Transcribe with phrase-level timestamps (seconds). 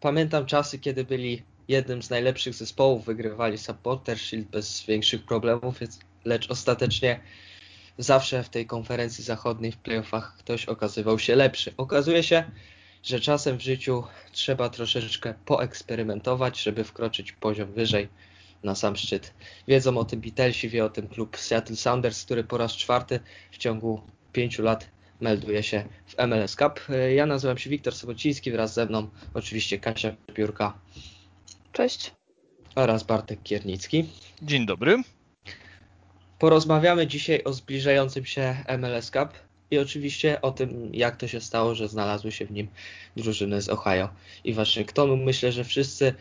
[0.00, 5.80] pamiętam czasy, kiedy byli jednym z najlepszych zespołów, wygrywali Supporter Shield bez większych problemów,
[6.24, 7.20] lecz ostatecznie
[7.98, 11.72] zawsze w tej konferencji zachodniej w playoffach ktoś okazywał się lepszy.
[11.76, 12.44] Okazuje się,
[13.02, 18.08] że czasem w życiu trzeba troszeczkę poeksperymentować, żeby wkroczyć poziom wyżej
[18.62, 19.34] na sam szczyt.
[19.68, 23.20] Wiedzą o tym Beatlesi, wie o tym klub Seattle Sounders, który po raz czwarty
[23.50, 24.88] w ciągu pięciu lat
[25.20, 26.80] melduje się w MLS Cup.
[27.14, 30.78] Ja nazywam się Wiktor Sobociński, wraz ze mną oczywiście Kasia Piórka.
[31.72, 32.14] Cześć.
[32.74, 34.04] Oraz Bartek Kiernicki.
[34.42, 35.02] Dzień dobry.
[36.38, 39.28] Porozmawiamy dzisiaj o zbliżającym się MLS Cup
[39.70, 42.68] i oczywiście o tym, jak to się stało, że znalazły się w nim
[43.16, 44.08] drużyny z Ohio
[44.44, 45.16] i Waszyngtonu.
[45.16, 46.14] Myślę, że wszyscy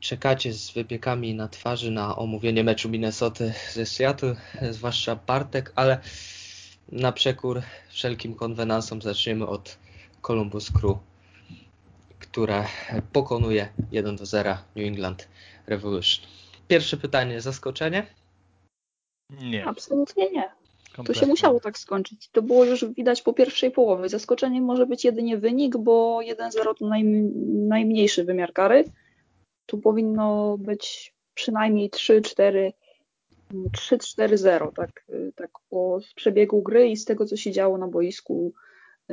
[0.00, 4.36] czekacie z wypiekami na twarzy na omówienie meczu Minnesota ze Seattle,
[4.70, 6.00] zwłaszcza Bartek, ale
[6.92, 9.78] na przekór wszelkim konwenansom zaczniemy od
[10.22, 10.98] Columbus Crew,
[12.18, 12.64] które
[13.12, 15.28] pokonuje 1 do 0 New England
[15.66, 16.26] Revolution.
[16.68, 18.06] Pierwsze pytanie, zaskoczenie?
[19.40, 19.66] Nie.
[19.66, 20.50] Absolutnie nie.
[20.96, 21.20] Kompletnie.
[21.20, 22.28] To się musiało tak skończyć.
[22.32, 24.08] To było już widać po pierwszej połowie.
[24.08, 27.04] Zaskoczeniem może być jedynie wynik, bo 1-0 to naj,
[27.68, 28.84] najmniejszy wymiar kary.
[29.66, 32.72] Tu powinno być przynajmniej 3-4
[33.52, 38.52] 3-4-0, tak, tak po przebiegu gry i z tego, co się działo na boisku,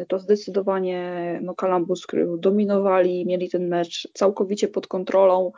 [0.08, 5.52] to zdecydowanie no, Columbus dominowali, mieli ten mecz całkowicie pod kontrolą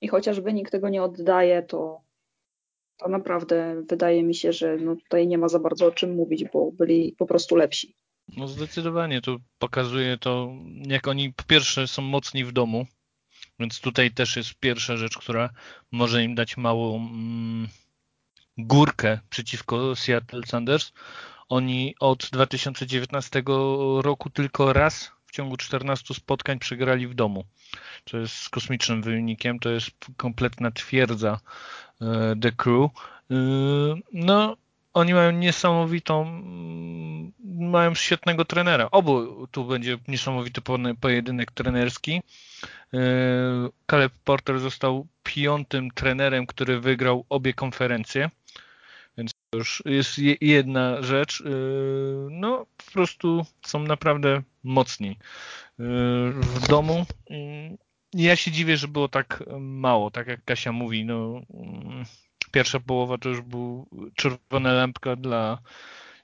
[0.00, 2.00] i chociaż wynik tego nie oddaje, to,
[2.96, 6.44] to naprawdę wydaje mi się, że no, tutaj nie ma za bardzo o czym mówić,
[6.52, 7.94] bo byli po prostu lepsi.
[8.36, 10.52] No zdecydowanie, to pokazuje to,
[10.86, 12.86] jak oni po pierwsze są mocni w domu,
[13.58, 15.50] więc tutaj też jest pierwsza rzecz, która
[15.92, 17.68] może im dać małą mm,
[18.58, 20.92] górkę przeciwko Seattle Sanders.
[21.48, 23.42] Oni od 2019
[24.00, 27.44] roku tylko raz w ciągu 14 spotkań przegrali w domu.
[28.04, 31.40] To jest kosmicznym wynikiem, to jest kompletna twierdza
[32.00, 32.90] e, The Crew.
[33.30, 33.34] E,
[34.12, 34.56] no,
[34.94, 37.32] oni mają niesamowitą, mm,
[37.70, 38.88] mają świetnego trenera.
[38.90, 40.60] Obu tu będzie niesamowity
[41.00, 42.22] pojedynek trenerski.
[42.94, 42.98] E,
[43.90, 48.30] Caleb Porter został piątym trenerem, który wygrał obie konferencje
[49.56, 51.40] już jest jedna rzecz.
[51.40, 51.44] Y,
[52.30, 55.16] no, po prostu są naprawdę mocni y,
[56.40, 57.06] w domu.
[58.14, 61.04] Ja się dziwię, że było tak mało, tak jak Kasia mówi.
[61.04, 61.40] No,
[62.52, 65.58] pierwsza połowa to już był czerwona lampka dla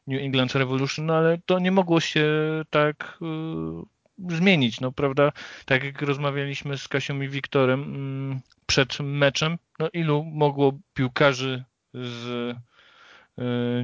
[0.06, 2.26] New England Revolution, no ale to nie mogło się
[2.70, 5.32] tak y, zmienić, no prawda?
[5.66, 11.64] Tak jak rozmawialiśmy z Kasią i Wiktorem przed meczem, no ilu mogło piłkarzy
[11.94, 12.56] z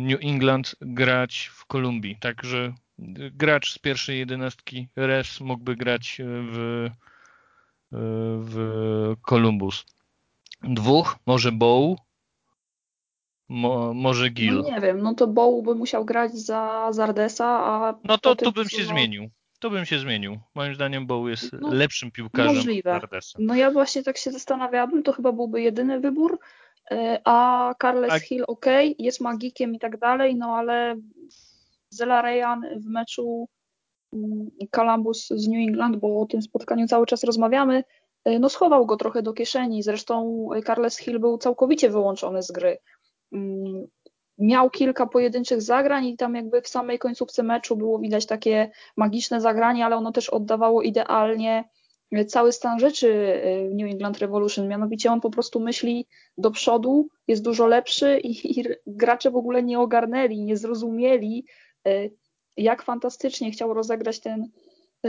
[0.01, 2.17] New England grać w Kolumbii.
[2.21, 2.73] Także
[3.33, 7.97] gracz z pierwszej jedenastki Res mógłby grać w, e,
[8.39, 9.85] w Columbus.
[10.63, 11.99] Dwóch, może Bow,
[13.49, 14.55] mo, może Gil.
[14.55, 17.95] No nie wiem, no to Bow by musiał grać za Zardesa, a...
[18.05, 19.31] No to tu bym się zmienił.
[19.59, 20.39] To bym się zmienił.
[20.55, 22.91] Moim zdaniem Bow jest no, lepszym piłkarzem możliwe.
[22.91, 23.39] Zardesa.
[23.41, 26.39] No ja właśnie tak się zastanawiałabym, to chyba byłby jedyny wybór,
[27.25, 28.19] a Carles a...
[28.19, 28.67] Hill ok,
[28.99, 30.97] jest magikiem i tak dalej, no ale
[31.91, 33.49] Zela Ryan w meczu
[34.13, 37.85] mm, Columbus z New England, bo o tym spotkaniu cały czas rozmawiamy,
[38.25, 39.83] e, no schował go trochę do kieszeni.
[39.83, 42.79] Zresztą Carles Hill był całkowicie wyłączony z gry.
[43.33, 43.87] Mm,
[44.39, 49.41] miał kilka pojedynczych zagrań i tam jakby w samej końcówce meczu było widać takie magiczne
[49.41, 51.69] zagranie, ale ono też oddawało idealnie
[52.27, 56.07] cały stan rzeczy y, New England Revolution, mianowicie on po prostu myśli
[56.39, 61.45] do przodu, jest dużo lepszy i, i gracze w ogóle nie ogarnęli, nie zrozumieli,
[61.89, 62.15] y,
[62.57, 64.51] jak fantastycznie chciał rozegrać ten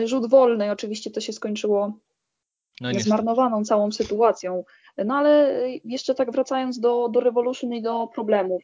[0.05, 0.71] rzut wolny.
[0.71, 1.93] Oczywiście to się skończyło
[2.81, 4.63] no zmarnowaną całą sytuacją.
[5.05, 8.63] No ale jeszcze tak wracając do, do Revolution i do problemów.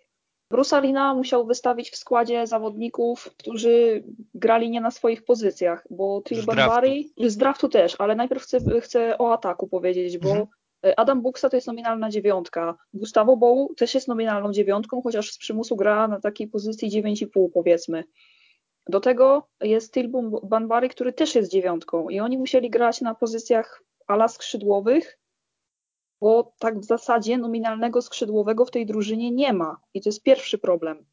[0.50, 7.04] Brusalina musiał wystawić w składzie zawodników, którzy grali nie na swoich pozycjach, bo Till Barbary,
[7.18, 10.48] z draftu też, ale najpierw chcę, chcę o ataku powiedzieć, bo mhm.
[10.98, 12.78] Adam Buksa to jest nominalna dziewiątka.
[12.94, 18.04] Gustavo Bow też jest nominalną dziewiątką, chociaż z przymusu gra na takiej pozycji 9,5 powiedzmy.
[18.90, 23.84] Do tego jest Tilbum Banbary, który też jest dziewiątką i oni musieli grać na pozycjach
[24.08, 25.20] ala skrzydłowych,
[26.26, 30.58] bo tak w zasadzie nominalnego skrzydłowego w tej drużynie nie ma i to jest pierwszy
[30.58, 31.06] problem.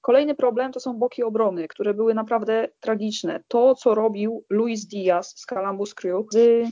[0.00, 3.42] Kolejny problem to są boki obrony, które były naprawdę tragiczne.
[3.48, 6.68] To, co robił Luis Diaz z Columbus Crew z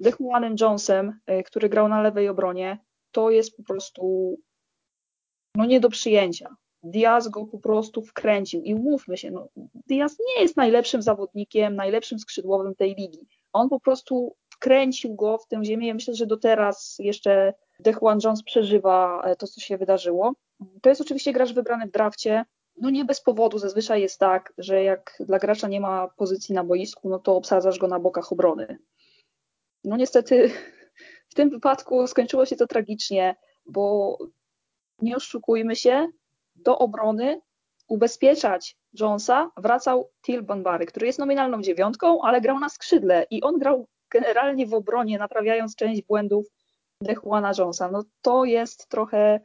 [0.00, 2.78] Dechuanem Jonesem, y, który grał na lewej obronie,
[3.12, 4.36] to jest po prostu
[5.54, 6.56] no nie do przyjęcia.
[6.82, 9.48] Diaz go po prostu wkręcił i umówmy się, no,
[9.86, 13.26] Diaz nie jest najlepszym zawodnikiem, najlepszym skrzydłowym tej ligi.
[13.52, 15.88] On po prostu wkręcił go w tę ziemię.
[15.88, 20.32] Ja myślę, że do teraz jeszcze Dejuan Jones przeżywa to, co się wydarzyło.
[20.82, 22.44] To jest oczywiście gracz wybrany w drafcie.
[22.80, 26.64] No nie bez powodu zazwyczaj jest tak, że jak dla gracza nie ma pozycji na
[26.64, 28.78] boisku, no to obsadzasz go na bokach obrony.
[29.84, 30.50] No niestety
[31.30, 34.18] w tym wypadku skończyło się to tragicznie, bo
[35.02, 36.06] nie oszukujmy się,
[36.56, 37.40] do obrony
[37.88, 43.58] ubezpieczać Jonesa wracał Till Banbary, który jest nominalną dziewiątką, ale grał na skrzydle i on
[43.58, 46.46] grał generalnie w obronie, naprawiając część błędów
[47.00, 47.90] Dejuana Jonesa.
[47.90, 49.40] No to jest trochę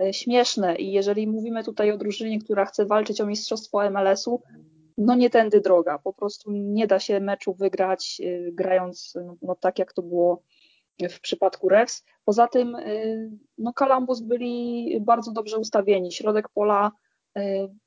[0.00, 4.42] e, śmieszne i jeżeli mówimy tutaj o drużynie, która chce walczyć o mistrzostwo MLS-u,
[4.98, 5.98] no nie tędy droga.
[5.98, 10.42] Po prostu nie da się meczu wygrać e, grając no, tak, jak to było
[11.10, 12.04] w przypadku Refs.
[12.24, 16.12] Poza tym y, no, Columbus byli bardzo dobrze ustawieni.
[16.12, 16.92] Środek pola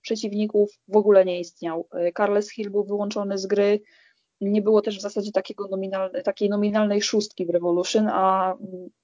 [0.01, 1.87] przeciwników w ogóle nie istniał.
[2.17, 3.81] Carles Hill był wyłączony z gry.
[4.41, 5.69] Nie było też w zasadzie takiego
[6.23, 8.55] takiej nominalnej szóstki w Revolution, a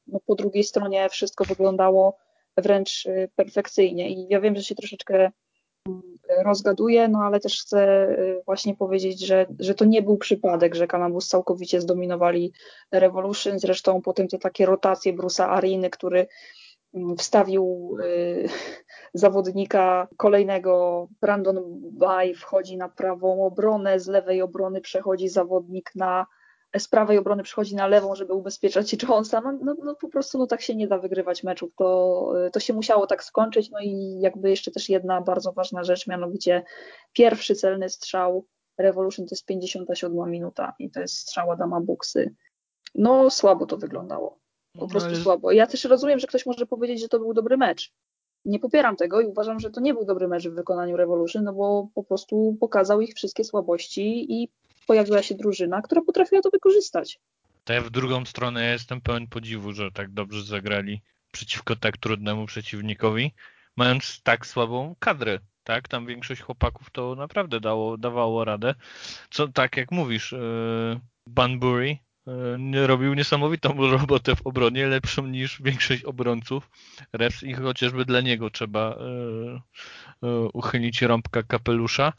[0.07, 2.17] no, po drugiej stronie wszystko wyglądało
[2.57, 4.09] wręcz perfekcyjnie.
[4.09, 5.31] I ja wiem, że się troszeczkę
[6.43, 10.87] rozgaduję, no ale też chcę y, właśnie powiedzieć, że, że to nie był przypadek, że
[10.87, 12.53] Columbus całkowicie zdominowali
[12.91, 16.27] Revolution, zresztą potem te takie rotacje Brusa Ariny, który mm,
[17.17, 18.49] wstawił y,
[19.13, 26.25] zawodnika kolejnego, Brandon Bay wchodzi na prawą obronę, z lewej obrony przechodzi zawodnik na
[26.77, 29.41] z prawej obrony przychodzi na lewą, żeby ubezpieczać Jonesa.
[29.41, 31.71] No, no, no, po prostu no, tak się nie da wygrywać meczów.
[31.75, 33.69] To, to się musiało tak skończyć.
[33.71, 36.63] No i jakby jeszcze też jedna bardzo ważna rzecz, mianowicie
[37.13, 38.45] pierwszy celny strzał
[38.77, 42.35] Revolution to jest 57 minuta i to jest strzał Adama Buksy.
[42.95, 44.40] No słabo to wyglądało.
[44.79, 45.51] Po prostu no, słabo.
[45.51, 47.91] Ja też rozumiem, że ktoś może powiedzieć, że to był dobry mecz.
[48.45, 51.53] Nie popieram tego i uważam, że to nie był dobry mecz w wykonaniu Revolution, no
[51.53, 54.49] bo po prostu pokazał ich wszystkie słabości i
[54.87, 57.19] pojawiła się drużyna, która potrafiła to wykorzystać.
[57.63, 61.01] To ja w drugą stronę jestem pełen podziwu, że tak dobrze zagrali
[61.31, 63.33] przeciwko tak trudnemu przeciwnikowi,
[63.77, 65.39] mając tak słabą kadrę.
[65.63, 68.75] Tak, tam większość chłopaków to naprawdę dało, dawało radę.
[69.29, 71.97] Co tak jak mówisz, yy, Banbury
[72.85, 76.69] robił niesamowitą robotę w obronie, lepszą niż większość obrońców.
[77.13, 78.97] Refs i chociażby dla niego trzeba
[80.21, 82.13] yy, uchylić rąbka kapelusza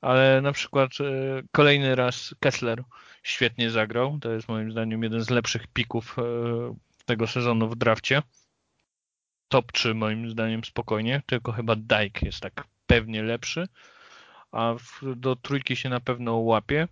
[0.00, 2.84] ale na przykład e, kolejny raz Kessler
[3.22, 4.18] świetnie zagrał.
[4.20, 6.22] To jest moim zdaniem jeden z lepszych pików e,
[7.04, 8.22] tego sezonu w drafcie.
[9.48, 13.68] Top 3 moim zdaniem spokojnie, tylko chyba Dyke jest tak pewnie lepszy,
[14.52, 14.74] a
[15.16, 16.88] do trójki się na pewno łapie.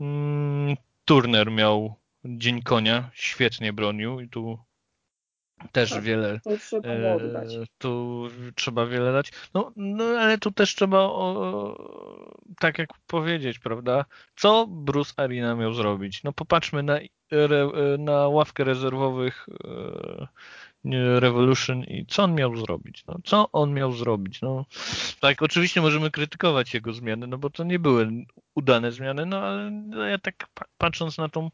[0.00, 4.58] Mm, Turner miał dzień konia, świetnie bronił i tu
[5.72, 6.40] też tak, wiele.
[6.58, 7.18] Trzeba e,
[7.78, 9.32] tu trzeba wiele dać.
[9.54, 11.76] No, no ale tu też trzeba o,
[12.58, 14.04] tak jak powiedzieć, prawda?
[14.36, 16.22] Co Bruce Arena miał zrobić?
[16.22, 16.98] No popatrzmy na,
[17.98, 20.26] na ławkę rezerwowych e,
[21.18, 23.04] Revolution i co on miał zrobić?
[23.06, 24.40] No, co on miał zrobić?
[24.40, 24.64] No,
[25.20, 28.08] tak, oczywiście możemy krytykować jego zmiany, no bo to nie były
[28.54, 30.48] udane zmiany, no ale no, ja tak
[30.78, 31.50] patrząc na tą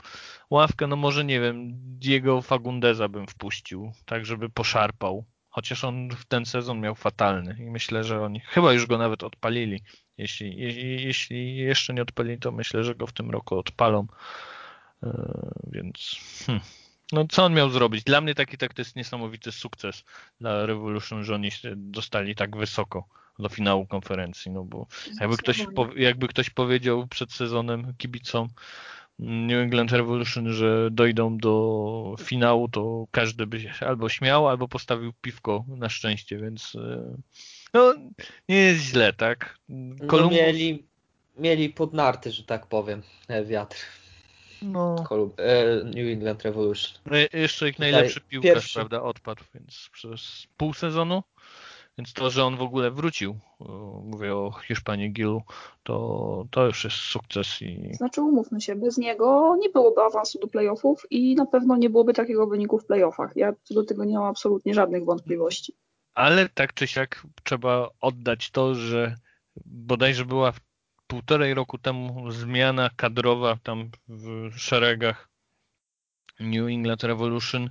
[0.50, 5.24] ławkę, no może nie wiem, Diego Fagundeza bym wpuścił, tak żeby poszarpał.
[5.48, 9.22] Chociaż on w ten sezon miał fatalny i myślę, że oni chyba już go nawet
[9.22, 9.82] odpalili.
[10.18, 14.06] Jeśli, jeśli, jeśli jeszcze nie odpalili, to myślę, że go w tym roku odpalą.
[15.02, 15.12] Yy,
[15.66, 16.16] więc.
[16.46, 16.64] Hmm.
[17.12, 18.04] No co on miał zrobić?
[18.04, 20.04] Dla mnie taki tak to jest niesamowity sukces
[20.40, 23.08] dla Revolution, że oni dostali tak wysoko
[23.38, 24.86] do finału konferencji, no bo
[25.20, 28.48] jakby ktoś, jakby ktoś powiedział przed sezonem kibicom
[29.18, 35.12] New England Revolution, że dojdą do finału, to każdy by się albo śmiał, albo postawił
[35.20, 37.16] piwko na szczęście, więc e,
[37.74, 37.94] no,
[38.48, 39.58] nie jest źle, tak?
[40.06, 40.32] Kolumb...
[40.32, 40.84] No mieli,
[41.38, 43.76] mieli pod narty, że tak powiem, e, wiatr.
[44.64, 44.96] No.
[45.36, 46.98] E, New England Revolution.
[47.06, 48.74] No, jeszcze ich najlepszy piłkarz, pierwszy.
[48.74, 51.22] prawda, odpadł, więc przez pół sezonu.
[51.98, 53.38] Więc to, że on w ogóle wrócił,
[54.02, 55.42] mówię o Hiszpanii Gilu,
[55.82, 57.62] to, to już jest sukces.
[57.62, 57.94] I...
[57.94, 62.14] Znaczy umówmy się, bez niego nie byłoby awansu do playoffów i na pewno nie byłoby
[62.14, 63.32] takiego wyniku w playoffach.
[63.36, 65.74] Ja do tego nie mam absolutnie żadnych wątpliwości.
[66.14, 69.14] Ale tak czy siak trzeba oddać to, że
[69.66, 70.52] bodajże była
[71.14, 75.28] półtorej roku temu zmiana kadrowa tam w szeregach
[76.40, 77.70] New England Revolution,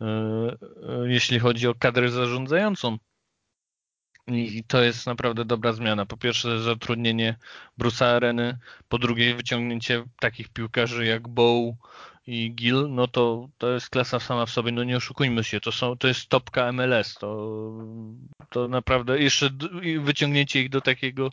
[0.00, 0.56] e, e,
[1.06, 2.98] jeśli chodzi o kadrę zarządzającą.
[4.26, 6.06] I to jest naprawdę dobra zmiana.
[6.06, 7.36] Po pierwsze zatrudnienie
[7.80, 8.58] Bruce'a Areny,
[8.88, 11.74] po drugie wyciągnięcie takich piłkarzy jak Bow
[12.26, 15.72] i Gil, no to, to jest klasa sama w sobie, no nie oszukujmy się, to,
[15.72, 17.48] są, to jest topka MLS, to,
[18.50, 19.50] to naprawdę jeszcze
[20.00, 21.30] wyciągnięcie ich do takiego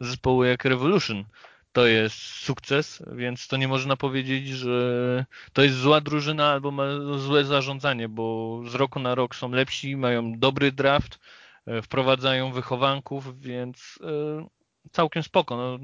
[0.00, 1.24] zespołu jak Revolution,
[1.72, 6.72] to jest sukces, więc to nie można powiedzieć, że to jest zła drużyna albo
[7.18, 11.18] złe zarządzanie, bo z roku na rok są lepsi, mają dobry draft,
[11.66, 14.46] e, wprowadzają wychowanków, więc e,
[14.92, 15.56] całkiem spoko.
[15.56, 15.78] No,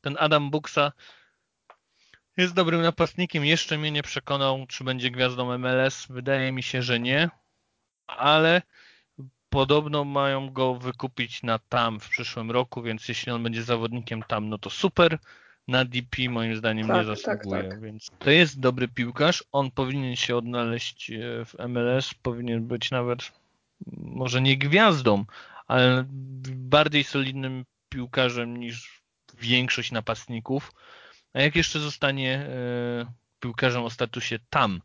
[0.00, 0.92] ten Adam Buksa
[2.36, 3.44] jest dobrym napastnikiem.
[3.44, 6.06] Jeszcze mnie nie przekonał, czy będzie gwiazdą MLS.
[6.10, 7.30] Wydaje mi się, że nie,
[8.06, 8.62] ale
[9.50, 14.48] podobno mają go wykupić na tam w przyszłym roku, więc jeśli on będzie zawodnikiem tam,
[14.48, 15.18] no to super.
[15.68, 17.80] Na DP moim zdaniem tak, nie tak, zasługuje, tak, tak.
[17.80, 19.44] więc to jest dobry piłkarz.
[19.52, 23.32] On powinien się odnaleźć e, w MLS, powinien być nawet
[23.96, 25.24] może nie gwiazdą,
[25.66, 26.04] ale
[26.54, 29.02] bardziej solidnym piłkarzem niż
[29.38, 30.72] większość napastników.
[31.36, 34.80] A jak jeszcze zostanie e, piłkarzem o statusie tam,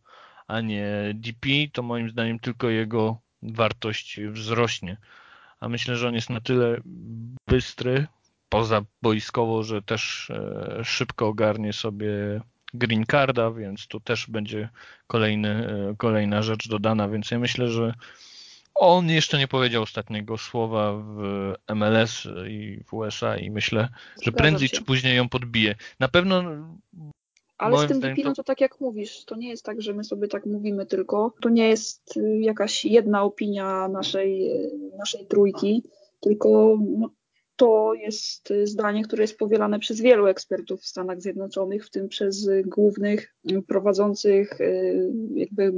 [0.48, 4.98] a nie DP, to moim zdaniem tylko jego wartość wzrośnie.
[5.60, 6.78] A myślę, że on jest na tyle
[7.48, 8.08] bystry,
[8.50, 12.42] poza boiskowo, że też e, szybko ogarnie sobie
[12.74, 14.70] green carda, więc tu też będzie
[15.08, 17.94] kolejny, e, kolejna rzecz dodana, więc ja myślę, że
[18.76, 23.90] on jeszcze nie powiedział ostatniego słowa w MLS i w USA i myślę,
[24.24, 25.76] że prędzej czy później ją podbije.
[26.00, 26.44] Na pewno
[27.62, 30.28] ale z tym no to tak jak mówisz, to nie jest tak, że my sobie
[30.28, 31.34] tak mówimy tylko.
[31.42, 35.84] To nie jest y, jakaś jedna opinia naszej, y, naszej trójki,
[36.20, 37.10] tylko no,
[37.56, 42.50] to jest zdanie, które jest powielane przez wielu ekspertów w Stanach Zjednoczonych, w tym przez
[42.66, 43.36] głównych
[43.68, 45.74] prowadzących y, jakby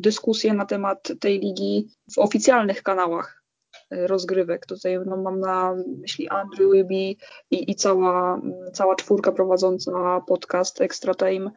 [0.00, 3.38] dyskusje na temat tej ligi w oficjalnych kanałach
[3.90, 4.66] rozgrywek.
[4.66, 8.40] Tutaj no, mam na myśli Andrew Wiby i, i cała,
[8.72, 11.50] cała czwórka prowadząca podcast Extra Time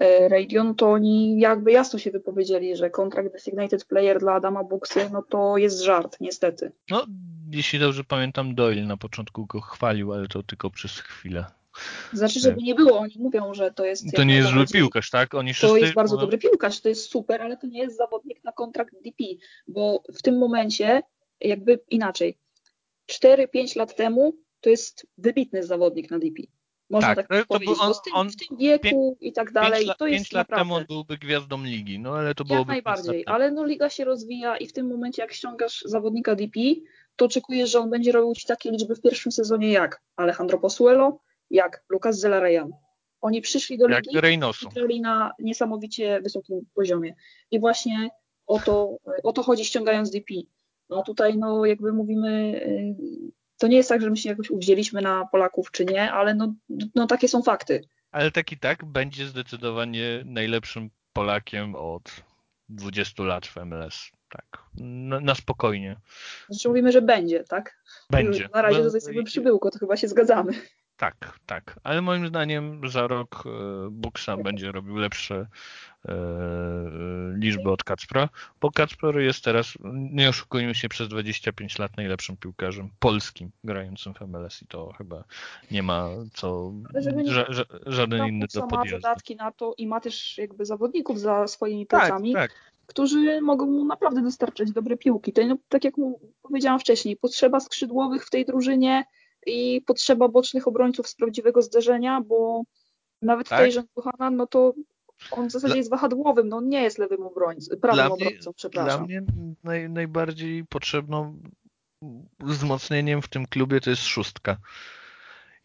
[0.00, 4.64] e, Radio, no to oni jakby jasno się wypowiedzieli, że kontrakt designated player dla Adama
[4.64, 6.72] Buksy, no to jest żart, niestety.
[6.90, 7.06] No,
[7.50, 11.44] jeśli dobrze pamiętam, Doyle na początku go chwalił, ale to tylko przez chwilę.
[12.12, 14.04] Znaczy, żeby nie było, oni mówią, że to jest.
[14.14, 15.34] To nie jest zły piłkarz, tak?
[15.34, 18.52] Oni to jest bardzo dobry piłkarz, to jest super, ale to nie jest zawodnik na
[18.52, 19.24] kontrakt DP,
[19.68, 21.02] bo w tym momencie
[21.40, 22.38] jakby inaczej.
[23.10, 26.42] 4-5 lat temu to jest wybitny zawodnik na DP.
[26.90, 30.24] Można tak, tak powiedzieć, on, tym, on, w tym wieku i tak dalej, to jest
[30.24, 30.64] 5 lat naprawdę...
[30.64, 32.74] temu on byłby gwiazdą ligi, no ale to byłoby...
[32.74, 36.60] Jak najbardziej, ale no liga się rozwija i w tym momencie jak ściągasz zawodnika DP,
[37.16, 41.20] to oczekujesz, że on będzie robił ci takie liczby w pierwszym sezonie jak Alejandro Posuelo,
[41.52, 42.72] jak Lucas Zelarayan.
[43.20, 47.14] Oni przyszli do ligi i grali na niesamowicie wysokim poziomie.
[47.50, 48.10] I właśnie
[48.46, 50.34] o to, o to chodzi ściągając DP.
[50.88, 55.02] No tutaj no jakby mówimy, y, to nie jest tak, że my się jakoś uwzięliśmy
[55.02, 56.54] na Polaków czy nie, ale no,
[56.94, 57.80] no takie są fakty.
[58.10, 62.02] Ale tak i tak będzie zdecydowanie najlepszym Polakiem od
[62.68, 64.10] 20 lat w MLS.
[64.28, 65.96] Tak, na, na spokojnie.
[66.48, 67.82] Znaczy mówimy, że będzie, tak?
[68.10, 68.48] Będzie.
[68.54, 70.52] Na razie to jest jakby przybyłko, to chyba się zgadzamy.
[71.02, 71.80] Tak, tak.
[71.82, 73.50] Ale moim zdaniem za rok e,
[73.90, 75.46] Buksa będzie robił lepsze
[76.08, 76.14] e,
[77.36, 78.28] liczby od Kacpra,
[78.60, 84.20] bo Kacper jest teraz, nie oszukujmy się, przez 25 lat najlepszym piłkarzem polskim grającym w
[84.20, 85.24] MLS i to chyba
[85.70, 86.72] nie ma co,
[87.24, 88.96] ża, ża, żaden inny do podjazdu.
[88.96, 92.32] ma dodatki na to i ma też jakby zawodników za swoimi tak, plecami.
[92.32, 95.32] Tak, tak którzy mogą mu naprawdę dostarczać dobre piłki.
[95.32, 95.94] To, no, tak jak
[96.42, 99.04] powiedziałam wcześniej, potrzeba skrzydłowych w tej drużynie
[99.46, 102.62] i potrzeba bocznych obrońców z prawdziwego zderzenia, bo
[103.22, 103.58] nawet tak?
[103.58, 104.74] tutaj Jean Buchanan, no to
[105.30, 105.76] on w zasadzie dla...
[105.76, 109.06] jest wahadłowym, no on nie jest lewym obrońcą, prawym dla obrońcą, mnie, przepraszam.
[109.06, 109.22] Dla mnie
[109.64, 111.38] naj, najbardziej potrzebną
[112.40, 114.56] wzmocnieniem w tym klubie to jest szóstka.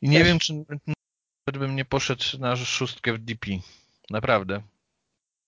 [0.02, 0.28] I nie Też.
[0.28, 3.52] wiem, czy nawet bym nie poszedł na szóstkę w DP.
[4.10, 4.62] Naprawdę.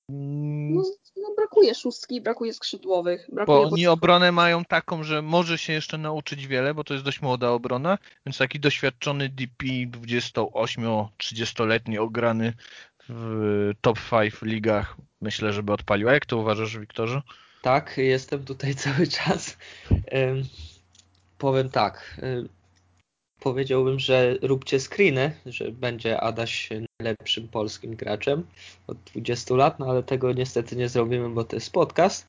[0.10, 0.84] No,
[1.18, 3.30] no, brakuje szóstki, brakuje skrzydłowych.
[3.34, 7.06] Brakuje bo oni obronę mają taką, że może się jeszcze nauczyć wiele, bo to jest
[7.06, 12.54] dość młoda obrona, więc taki doświadczony DP 28-30-letni ograny
[13.10, 16.10] w top 5 ligach myślę, żeby odpalił.
[16.10, 17.22] A jak to uważasz, Wiktorze?
[17.62, 19.58] Tak, jestem tutaj cały czas.
[21.38, 22.22] Powiem tak.
[23.40, 26.70] Powiedziałbym, że róbcie screeny, że będzie Adaś
[27.00, 28.48] najlepszym polskim graczem
[28.88, 32.28] od 20 lat, no ale tego niestety nie zrobimy, bo to jest podcast.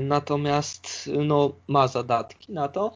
[0.00, 2.94] Natomiast no, ma zadatki na to.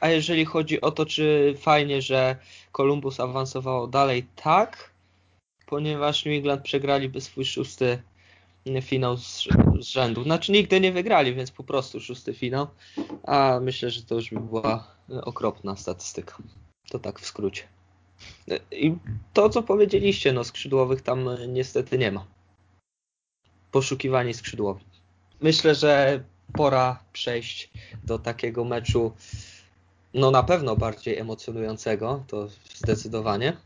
[0.00, 2.36] A jeżeli chodzi o to, czy fajnie, że
[2.72, 4.90] Columbus awansowało dalej, tak,
[5.66, 8.02] ponieważ New England przegraliby swój szósty
[8.82, 9.48] finał z,
[9.80, 10.22] z rzędu.
[10.22, 12.66] Znaczy nigdy nie wygrali, więc po prostu szósty finał.
[13.22, 16.36] A myślę, że to już by była okropna statystyka.
[16.90, 17.62] To tak w skrócie.
[18.70, 18.94] I
[19.32, 22.26] to, co powiedzieliście, no skrzydłowych tam niestety nie ma.
[23.70, 24.84] Poszukiwanie skrzydłowych.
[25.40, 27.70] Myślę, że pora przejść
[28.04, 29.12] do takiego meczu,
[30.14, 33.56] no na pewno bardziej emocjonującego, to zdecydowanie.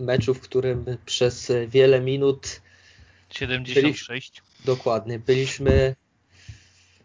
[0.00, 2.60] meczu, w którym przez wiele minut
[3.30, 4.32] 76.
[4.40, 5.94] Byli, dokładnie, byliśmy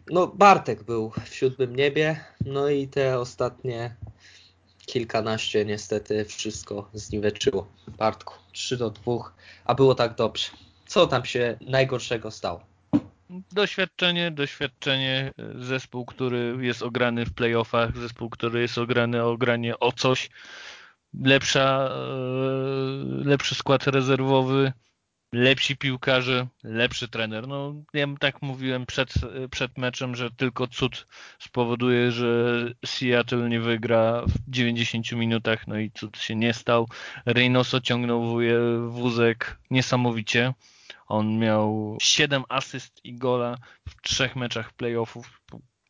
[0.10, 3.96] no Bartek był w siódmym niebie, no i te ostatnie
[4.86, 7.68] kilkanaście niestety wszystko zniweczyło.
[7.98, 9.13] Bartku, 3 do 2,
[9.65, 10.48] a było tak dobrze.
[10.86, 12.65] Co tam się najgorszego stało?
[13.51, 19.92] Doświadczenie, doświadczenie, zespół, który jest ograny w playoffach, zespół, który jest ograny o granie o
[19.92, 20.30] coś,
[21.24, 22.00] lepsza, e,
[23.30, 24.74] lepszy skład rezerwowy,
[25.34, 27.48] lepsi piłkarze, lepszy trener.
[27.48, 29.13] No, ja tak mówiłem przed,
[29.52, 31.08] przed meczem, że tylko cud
[31.40, 36.88] spowoduje, że Seattle nie wygra w 90 minutach, no i cud się nie stał.
[37.25, 38.38] Reynoso ciągnął
[38.90, 40.54] wózek niesamowicie.
[41.08, 43.58] On miał 7 asyst i gola
[43.90, 45.42] w trzech meczach playoffów.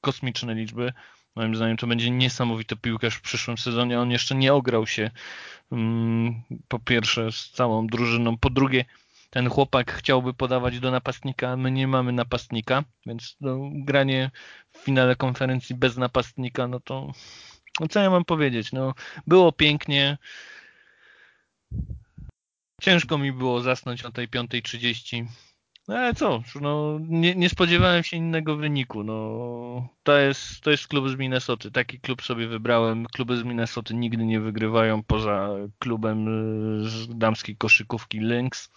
[0.01, 0.93] Kosmiczne liczby.
[1.35, 3.99] Moim zdaniem to będzie niesamowity piłkarz w przyszłym sezonie.
[3.99, 5.11] On jeszcze nie ograł się
[5.71, 8.85] mm, po pierwsze z całą drużyną, po drugie
[9.33, 14.31] ten chłopak chciałby podawać do napastnika, a my nie mamy napastnika, więc no, granie
[14.71, 17.11] w finale konferencji bez napastnika, no to
[17.79, 18.93] no co ja mam powiedzieć, no
[19.27, 20.17] było pięknie,
[22.81, 25.25] ciężko mi było zasnąć o tej 5.30,
[25.87, 29.03] no ale co, no, nie, nie, spodziewałem się innego wyniku.
[29.03, 31.71] No, to, jest, to jest klub z Minnesoty.
[31.71, 33.05] Taki klub sobie wybrałem.
[33.05, 35.49] Kluby z Minnesoty nigdy nie wygrywają poza
[35.79, 36.25] klubem
[36.89, 38.69] z damskiej koszykówki Lynx.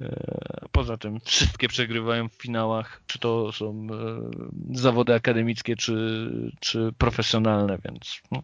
[0.00, 6.92] E, poza tym wszystkie przegrywają w finałach, czy to są e, zawody akademickie, czy, czy
[6.98, 8.42] profesjonalne, więc no,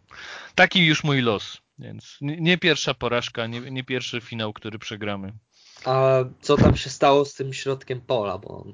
[0.55, 1.63] taki już mój los.
[1.79, 5.33] Więc nie pierwsza porażka, nie, nie pierwszy finał, który przegramy.
[5.85, 8.73] A co tam się stało z tym środkiem pola, bo on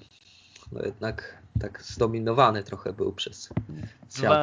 [0.73, 3.49] no jednak tak zdominowany trochę był przez
[4.17, 4.43] dwa,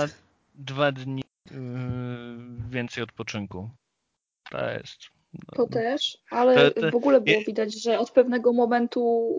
[0.55, 1.57] dwa dni yy,
[2.69, 3.69] więcej odpoczynku.
[4.51, 5.14] To jest
[5.55, 9.29] to też, ale w ogóle było widać, że od pewnego momentu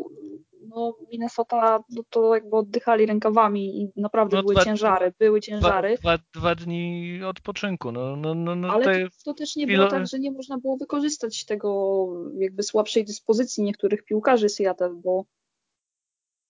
[0.68, 5.96] no, Minnesota no, to jakby oddychali rękawami i naprawdę no, były dwa, ciężary, były ciężary.
[6.00, 7.92] Dwa, dwa, dni odpoczynku.
[7.92, 10.76] No, no, no, no ale to, to, też nie było tak, że nie można było
[10.76, 15.24] wykorzystać tego jakby słabszej dyspozycji niektórych piłkarzy Seattle, bo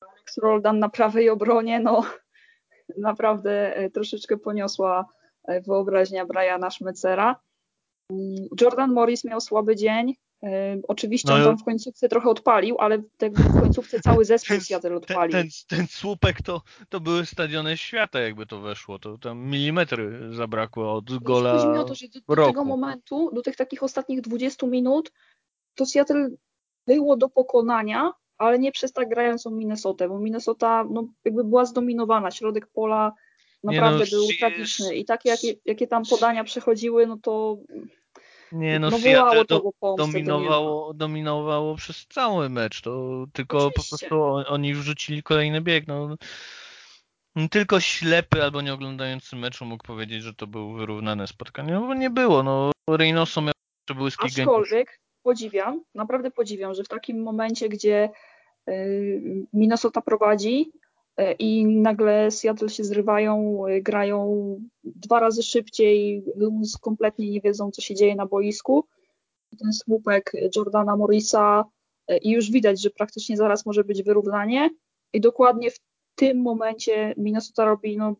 [0.00, 2.04] Alex Roldan na prawej obronie, no
[2.98, 5.06] naprawdę e, troszeczkę poniosła
[5.44, 7.40] e, wyobraźnia Briana Schmetzera.
[8.60, 10.14] Jordan Morris miał słaby dzień.
[10.42, 14.94] E, oczywiście no, on tam w końcówce trochę odpalił, ale w końcówce cały zespół Seattle
[14.96, 15.32] odpalił.
[15.32, 18.98] Ten, ten, ten słupek to, to były stadiony świata, jakby to weszło.
[18.98, 23.30] To tam milimetry zabrakło od gola Chodzi mi o to, że do, do tego momentu,
[23.34, 25.12] do tych takich ostatnich 20 minut,
[25.74, 26.30] to Seattle
[26.86, 32.30] było do pokonania, ale nie przez tak grającą Minnesotę, bo Minnesota no, jakby była zdominowana.
[32.30, 33.12] Środek pola
[33.72, 34.94] naprawdę no, był tragiczny.
[34.94, 37.56] I takie, jakie, jakie tam podania przechodziły, no to
[38.52, 44.08] nie no, no Seattle do, dominowało, dominowało przez cały mecz, to tylko Oczywiście.
[44.08, 46.16] po prostu oni wrzucili kolejny bieg, no.
[47.50, 51.94] Tylko ślepy albo nie oglądający meczu mógł powiedzieć, że to było wyrównane spotkanie, no bo
[51.94, 52.72] nie było, no.
[52.90, 53.52] Reynoso miał
[53.94, 58.10] błyski Aczkolwiek podziwiam, naprawdę podziwiam, że w takim momencie, gdzie
[58.68, 60.72] y, Minnesota prowadzi,
[61.38, 66.24] i nagle Seattle się zrywają, e, grają dwa razy szybciej,
[66.80, 68.86] kompletnie nie wiedzą, co się dzieje na boisku.
[69.58, 71.64] Ten słupek Jordana Morrisa
[72.08, 74.70] e, i już widać, że praktycznie zaraz może być wyrównanie
[75.12, 75.80] i dokładnie w
[76.14, 78.16] tym momencie Minnesota robi no,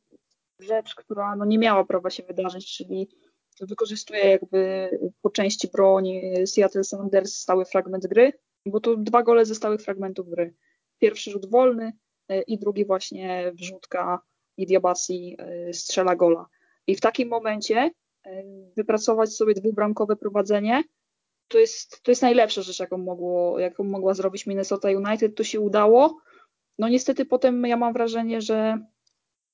[0.59, 3.09] rzecz, która no, nie miała prawa się wydarzyć, czyli
[3.61, 4.91] wykorzystuje jakby
[5.23, 8.33] po części broń Seattle Sounders stały fragment gry,
[8.67, 10.55] bo to dwa gole ze stałych fragmentów gry.
[10.99, 12.06] Pierwszy rzut wolny, E,
[12.47, 14.21] i drugi właśnie wrzutka
[14.57, 16.47] i Diabasi e, strzela gola.
[16.87, 17.91] I w takim momencie
[18.27, 18.43] e,
[18.77, 20.83] wypracować sobie dwubramkowe prowadzenie
[21.49, 25.37] to jest, to jest najlepsza rzecz, jaką, mogło, jaką mogła zrobić Minnesota United.
[25.37, 26.19] To się udało.
[26.79, 28.79] No niestety potem ja mam wrażenie, że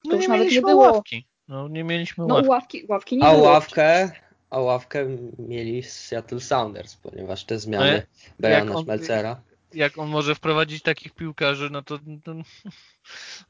[0.04, 0.92] to no już nawet nie było.
[0.92, 1.26] Ławki.
[1.48, 2.48] No nie mieliśmy no, ławki.
[2.48, 3.44] ławki, ławki nie a było.
[3.44, 4.10] Ławkę,
[4.50, 5.06] a ławkę
[5.38, 8.02] mieli Seattle Sounders, ponieważ te zmiany
[8.38, 9.42] Briana Schmelzera
[9.74, 12.34] jak on może wprowadzić takich piłkarzy, no to, to,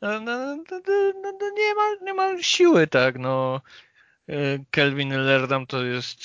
[0.02, 3.60] no, no, no, nie, ma, nie ma siły, tak, no.
[4.70, 6.18] Kelvin Lerdam to jest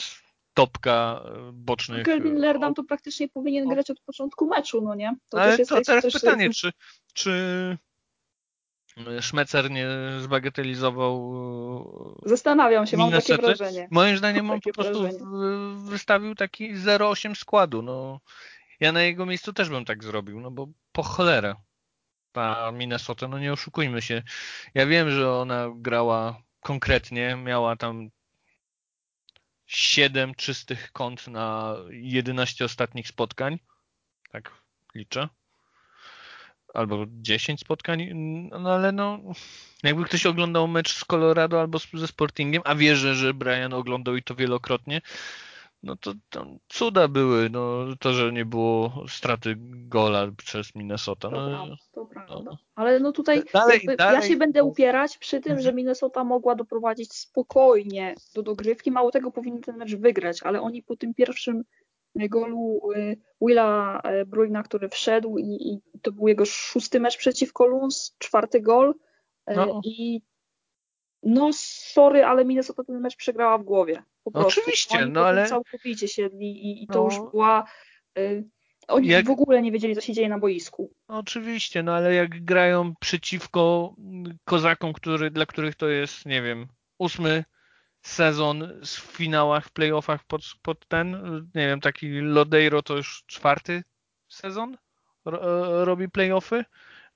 [0.54, 1.22] topka
[1.54, 2.06] bocznych.
[2.06, 5.16] Kelvin Lerdam to praktycznie powinien grać od początku meczu, no nie?
[5.30, 6.72] To Ale to teraz pytanie, czy,
[7.14, 7.32] czy
[9.22, 9.88] Szmecer nie
[10.20, 11.34] zbagatelizował
[12.26, 13.88] Zastanawiam się, mam takie wrażenie.
[13.92, 15.26] Moim zdaniem on po prostu wrażenie.
[15.76, 18.20] wystawił taki 0,8 składu, no.
[18.80, 21.56] Ja na jego miejscu też bym tak zrobił, no bo po cholerę.
[22.32, 24.24] Ta Minnesota, no nie oszukujmy się.
[24.74, 28.10] Ja wiem, że ona grała konkretnie, miała tam
[29.66, 33.60] 7 czystych kąt na 11 ostatnich spotkań.
[34.32, 34.52] Tak
[34.96, 35.30] liczę.
[36.74, 38.10] Albo 10 spotkań,
[38.52, 39.20] no ale no,
[39.84, 44.24] jakby ktoś oglądał mecz z Colorado albo ze Sportingiem, a wierzę, że Brian oglądał i
[44.24, 45.02] to wielokrotnie,
[45.84, 47.50] no to tam cuda były.
[47.50, 49.56] No, to, że nie było straty
[49.88, 51.30] gola przez Minnesota.
[51.30, 52.36] To No, prawda, to prawda.
[52.46, 52.58] no.
[52.76, 55.76] Ale no tutaj Dalej- jakby dalej- ja się będę upierać przy tym, że Mhm.
[55.76, 58.92] Minnesota mogła doprowadzić spokojnie do dogrywki.
[58.92, 61.64] Mało tego powinni ten mecz wygrać, ale oni po tym pierwszym
[62.16, 67.66] golu y, Willa y, Bruina, który wszedł i, i to był jego szósty mecz przeciwko
[67.68, 68.90] Luns, czwarty gol
[69.52, 69.82] y, No.
[69.84, 70.22] i
[71.28, 74.04] no sorry, ale Minnesota ten mecz przegrała w głowie.
[74.24, 74.60] Po prostu.
[74.62, 77.04] oczywiście, Oni no ale- całkowicie siedli i, i to No.
[77.06, 77.66] już była...
[78.18, 78.44] Y,
[78.88, 80.94] oni Jak- w ogóle nie wiedzieli, co się dzieje na boisku.
[81.08, 83.96] Oczywiście, no ale jak grają przeciwko
[84.46, 87.44] kozakom, który, dla których to jest, nie wiem, ósmy
[88.02, 91.12] sezon w finałach, w playoffach pod, pod ten,
[91.56, 93.84] nie wiem, taki Lodeiro to już czwarty
[94.28, 94.78] sezon
[95.26, 96.66] ro, robi playoffy,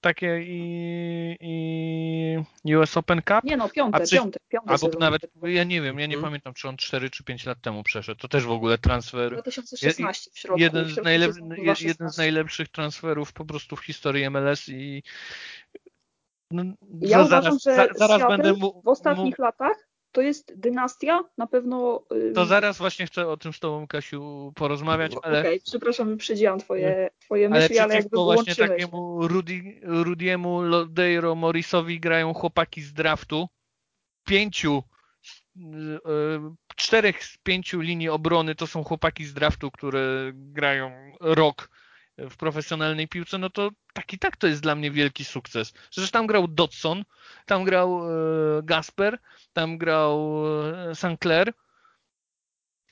[0.02, 1.38] takie i,
[2.66, 3.44] i US Open Cup.
[3.44, 6.24] Nie no, piąte, A przy- piąte, piąte Albo nawet, ja nie wiem, ja nie Mhm.
[6.32, 8.20] pamiętam, czy on 4 czy 5 lat temu przeszedł.
[8.22, 10.60] To też w ogóle transfer 2016 w środku.
[10.62, 11.88] jeden, w z środku najlep- je- 2016.
[11.88, 15.04] jeden z najlepszych transferów po prostu w historii MLS i
[16.52, 16.64] no,
[17.02, 19.78] Ja za- uważam, że za- zaraz będę mu, w ostatnich mu, latach
[20.12, 22.06] to jest dynastia, na pewno...
[22.36, 27.10] to zaraz właśnie chcę o tym z tobą Kasiu porozmawiać, ale, Okej, przepraszam, wyprzedziłam twoje,
[27.20, 32.94] twoje ale myśli, ale jakby przeciwko właśnie takiemu Rudy, Rudiemu, Lodeiro, Morrisowi grają chłopaki z
[32.94, 33.48] draftu,
[34.26, 34.84] pięciu
[35.56, 36.02] y, y,
[36.76, 41.70] czterech z pięciu linii obrony to są chłopaki z draftu, które grają rok
[42.18, 45.74] w profesjonalnej piłce, no to tak i tak to jest dla mnie wielki sukces.
[45.90, 47.04] Przecież tam grał Dodson,
[47.46, 49.20] tam grał e, Gasper,
[49.54, 50.44] tam grał
[50.92, 51.54] e, Sinclair.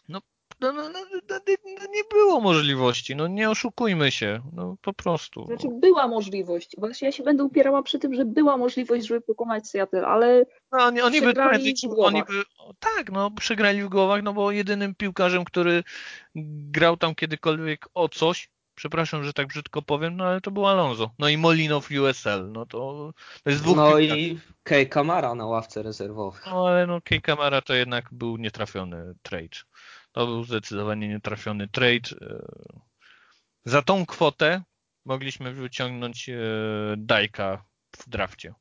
[0.08, 0.22] No,
[0.62, 1.40] no, no, no, no,
[1.80, 5.46] no nie było możliwości, no nie oszukujmy się, no po prostu.
[5.46, 9.68] Znaczy była możliwość, właśnie ja się będę upierała przy tym, że była możliwość, żeby pokonać
[9.68, 12.14] Seattle, ale No, oni, oni by Przegrali prędzej, w głowach.
[12.14, 12.44] oni by,
[12.80, 15.84] tak, no, przegrali w głowach, no bo jedynym piłkarzem, który
[16.72, 18.50] grał tam kiedykolwiek o coś,
[18.80, 21.12] przepraszam, że tak brzydko powiem, no ale to był Alonso.
[21.20, 23.12] No i Molino w USL, no to,
[23.44, 26.46] to jest dwóch No i Kay Kamara na ławce rezerwowych.
[26.46, 29.58] No ale no Kej Kamara to jednak był nietrafiony trade.
[30.12, 32.10] To był zdecydowanie nietrafiony trade.
[32.22, 32.42] E,
[33.66, 34.64] Za tą kwotę
[35.06, 36.36] mogliśmy wyciągnąć e,
[36.98, 37.64] Dajka
[37.98, 38.54] w drafcie.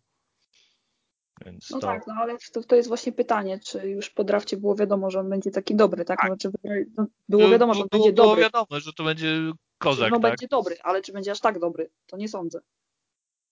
[1.46, 1.86] Więc no to...
[1.86, 5.20] tak, no ale to, to jest właśnie pytanie, czy już po drafcie było wiadomo, że
[5.20, 6.18] on będzie taki dobry, tak?
[6.28, 6.50] No, czy
[6.96, 8.42] no, było wiadomo, że on było, będzie było dobry.
[8.42, 10.30] wiadomo, że to będzie kozak, no tak?
[10.30, 12.60] będzie dobry, ale czy będzie aż tak dobry, to nie sądzę.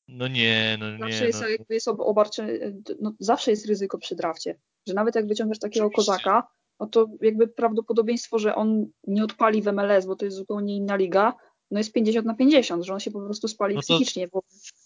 [0.09, 1.27] No nie, no Zawsze nie.
[1.27, 1.49] jest, No.
[1.49, 4.59] jakby jest ob- obarczy, no, zawsze jest ryzyko przy drafcie,
[4.89, 6.13] że nawet jak wyciągasz takiego Oczywiście.
[6.13, 6.49] kozaka,
[6.81, 10.97] no to jakby prawdopodobieństwo, że on nie odpali w MLS, bo to jest zupełnie inna
[10.97, 11.35] liga,
[11.71, 14.43] no jest 50 na 50, że on się po prostu spali No to psychicznie, bo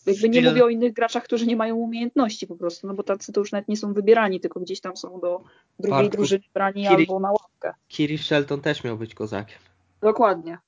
[0.07, 3.33] jakby nie mówię o innych graczach, którzy nie mają umiejętności po prostu, no bo tacy
[3.33, 5.43] to już nawet nie są wybierani, tylko gdzieś tam są do
[5.79, 7.75] drugiej Bartku, drużyny brani Kiri- albo na ławkę.
[7.89, 9.59] Kiri Shelton też miał być kozakiem.
[10.01, 10.59] Dokładnie.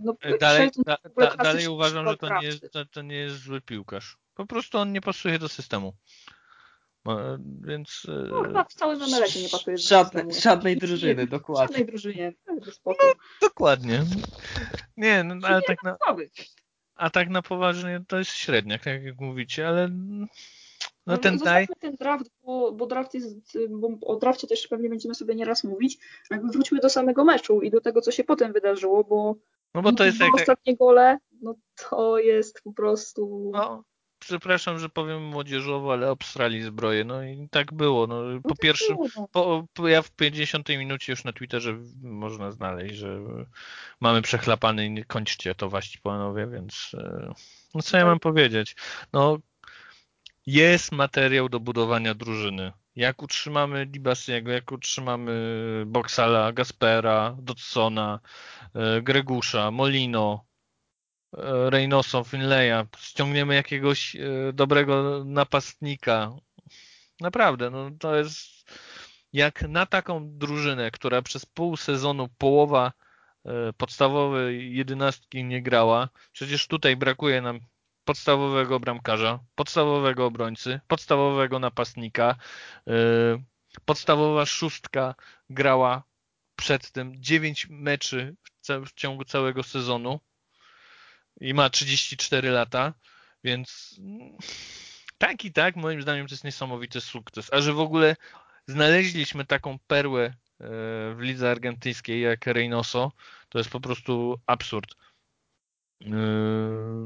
[0.00, 3.36] No, Dalej, Shelton da, da, dalej uważam, że to nie, jest, to, to nie jest
[3.36, 4.16] zły piłkarz.
[4.34, 5.92] Po prostu on nie pasuje do systemu.
[7.08, 10.40] E, Więc e, No, chyba w całym MLS-ie nie pasuje do Żadne, systemu.
[10.42, 11.66] żadnej drużyny, dokładnie.
[11.68, 12.32] żadnej drużynie.
[12.72, 13.10] Spokój.
[13.40, 14.04] dokładnie.
[14.96, 15.96] Nie, no, ale tak na,
[16.94, 20.26] a tak na poważnie to jest średniak, tak jak mówicie, ale no
[21.06, 21.66] No, ten daj.
[21.66, 25.64] Zostawmy ten draft, bo, bo draft jest, bo o drafcie też pewnie będziemy sobie nieraz
[25.64, 25.98] mówić.
[26.30, 29.34] Jakby wróćmy do samego meczu i do tego, co się potem wydarzyło, bo,
[29.74, 31.54] No bo to jest jak, ostatnie gole, no
[31.90, 33.50] to jest po prostu...
[33.54, 33.84] no,
[34.18, 37.04] przepraszam, że powiem młodzieżowo, ale obstrali zbroję.
[37.04, 38.06] No i tak było.
[38.06, 39.28] No, no po to pierwszym, no.
[39.32, 43.20] po, po, ja w 50 minucie już na Twitterze można znaleźć, że
[44.00, 47.32] mamy przechlapany kończcie to waści panowie, więc e,
[47.74, 48.76] no co ja mam powiedzieć?
[49.12, 49.38] No
[50.48, 52.72] jest materiał do budowania drużyny.
[52.96, 55.32] Jak utrzymamy Dibasiego, jak utrzymamy
[55.86, 58.20] Boxala, Gaspera, Dodsona,
[58.74, 60.44] e, Gregusza, Molino,
[61.36, 66.32] e, Reynosa, Finleya, ściągniemy jakiegoś e, dobrego napastnika.
[67.20, 68.70] Naprawdę, no to jest
[69.32, 72.92] jak na taką drużynę, która przez pół sezonu połowa
[73.76, 76.08] podstawowej jedenastki nie grała.
[76.32, 77.60] Przecież tutaj brakuje nam
[78.08, 82.36] podstawowego bramkarza, podstawowego obrońcy, podstawowego napastnika.
[82.86, 82.92] e,
[83.84, 85.14] Podstawowa szóstka
[85.50, 86.02] grała
[86.56, 88.36] przed tym 9 meczy
[88.86, 90.20] w ciągu całego sezonu
[91.40, 92.94] i ma 34 lata,
[93.44, 93.96] więc
[95.18, 97.52] tak i tak moim zdaniem to jest niesamowity sukces.
[97.52, 98.16] A że w ogóle
[98.66, 103.12] znaleźliśmy taką perłę w lidze argentyńskiej jak Reynoso,
[103.48, 104.94] to jest po prostu absurd.
[106.00, 106.10] Yy,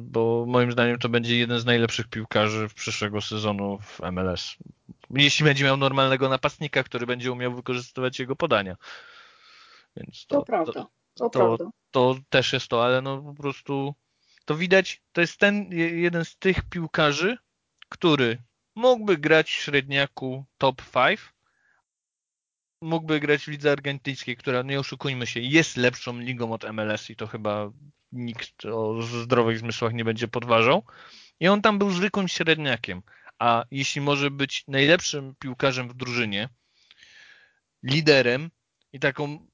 [0.02, 4.56] bo moim zdaniem to będzie jeden z najlepszych piłkarzy w przyszłego sezonu w MLS.
[5.10, 8.76] Jeśli będzie miał normalnego napastnika, który będzie umiał wykorzystywać jego podania.
[9.96, 10.86] Więc to, to prawda.
[11.14, 11.58] To, to,
[11.90, 13.94] to też jest to, ale no po prostu
[14.44, 17.38] to widać, to jest ten jeden z tych piłkarzy,
[17.88, 18.42] który
[18.74, 21.20] mógłby grać w średniaku top 5,
[22.82, 27.16] mógłby grać w lidze argentyńskiej, która, nie oszukujmy się, jest lepszą ligą od MLS i
[27.16, 27.70] to chyba
[28.12, 30.82] nikt o zdrowych zmysłach nie będzie podważał.
[31.40, 33.02] I on tam był zwykłym średniakiem.
[33.38, 36.48] A jeśli może być najlepszym piłkarzem w drużynie,
[37.82, 38.50] liderem
[38.92, 39.46] i taką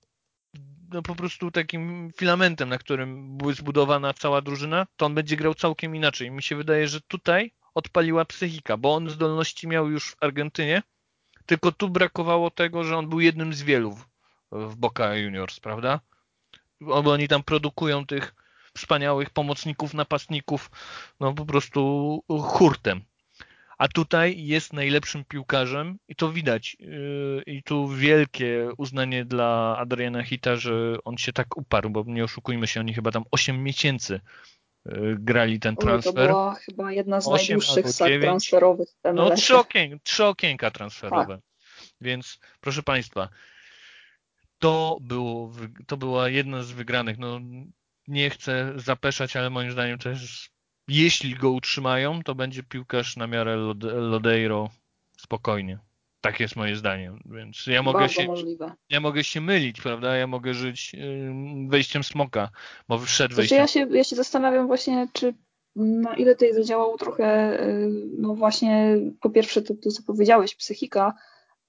[0.88, 5.54] no po prostu takim filamentem, na którym była zbudowana cała drużyna, to on będzie grał
[5.54, 6.30] całkiem inaczej.
[6.30, 10.82] Mi się wydaje, że tutaj odpaliła psychika, bo on zdolności miał już w Argentynie,
[11.48, 13.98] tylko tu brakowało tego, że on był jednym z wielu
[14.52, 16.00] w, Boca Juniors, prawda?
[16.80, 18.34] Bo oni tam produkują tych
[18.74, 20.70] wspaniałych pomocników, napastników,
[21.20, 23.02] no po prostu hurtem.
[23.78, 26.76] A tutaj jest najlepszym piłkarzem i to widać.
[26.80, 32.24] Yy, I tu wielkie uznanie dla Adriana Hita, że on się tak uparł, bo nie
[32.24, 34.20] oszukujmy się, oni chyba tam 8 miesięcy
[35.14, 36.14] grali ten transfer.
[36.14, 38.88] to była chyba jedna z najdłuższych sag transferowych.
[39.14, 41.34] No trzy, okien, trzy okienka transferowe.
[41.34, 41.40] Tak.
[42.00, 43.28] Więc proszę Państwa,
[44.58, 45.52] to, było,
[45.86, 47.18] to była jedna z wygranych.
[47.18, 47.40] No,
[48.08, 50.50] nie chcę zapeszać, ale moim zdaniem też
[50.88, 54.70] jeśli go utrzymają, to będzie piłkarz na miarę Lodeiro
[55.16, 55.78] spokojnie.
[56.28, 58.72] Tak jest moje zdanie, więc ja mogę się możliwe.
[58.90, 60.16] ja mogę się mylić, prawda?
[60.16, 60.92] Ja mogę żyć
[61.68, 62.50] wejściem smoka,
[62.88, 63.58] bo wszedł znaczy, wejściem.
[63.58, 65.34] Ja się, ja się zastanawiam właśnie, czy
[65.76, 71.14] na ile tutaj zadziałało trochę, y, no właśnie po pierwsze to, to co powiedziałeś, psychika,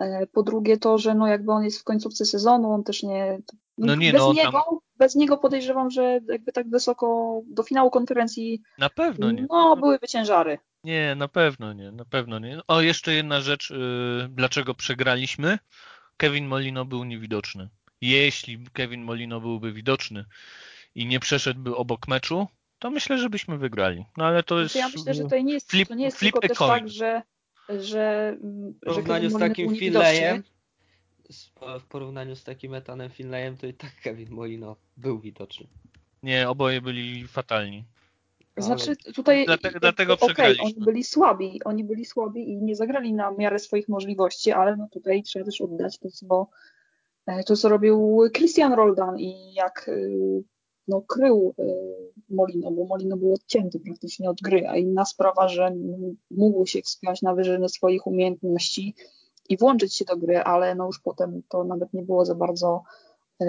[0.04, 3.40] y, po drugie to, że no jakby on jest w końcówce sezonu, on też nie,
[3.78, 4.78] no nie, bez, no, niego, tam...
[4.96, 8.62] bez niego podejrzewam, że jakby tak wysoko do finału konferencji.
[8.78, 9.48] Na pewno nie.
[9.50, 10.58] No, byłyby ciężary.
[10.84, 12.60] Nie, na pewno nie, na pewno nie.
[12.68, 15.60] O, jeszcze jedna rzecz, yy, dlaczego przegraliśmy?
[16.18, 17.70] Kevin Molino był niewidoczny.
[18.02, 20.26] Jeśli Kevin Molino byłby widoczny
[20.96, 22.48] i nie przeszedłby obok meczu,
[22.80, 24.06] to myślę, że byśmy wygrali.
[24.18, 24.76] No ale to jest.
[24.76, 27.22] ja myślę, że to nie jest, flip, to nie jest flip tylko też tak, że,
[27.70, 30.44] że, w porównaniu że z takim Finlejem
[31.80, 35.68] w porównaniu z takim Etanem Finlayem, to i tak Kevin Molino był widoczny.
[36.24, 37.84] Nie, oboje byli fatalni.
[38.60, 43.32] Znaczy tutaj dlatego, dlatego okay, oni byli słabi, oni byli słabi i nie zagrali na
[43.32, 46.48] miarę swoich możliwości, ale no tutaj trzeba też oddać to, co,
[47.26, 50.02] e, to, co robił Christian Roldan i jak e,
[50.88, 51.64] no, krył e,
[52.30, 55.76] Molino, bo Molino był odcięty praktycznie od gry, a inna sprawa, że
[56.32, 58.96] mógł się wspierać na wyżyny swoich umiejętności,
[59.50, 62.84] i włączyć się do gry, ale no już potem to nawet nie było za bardzo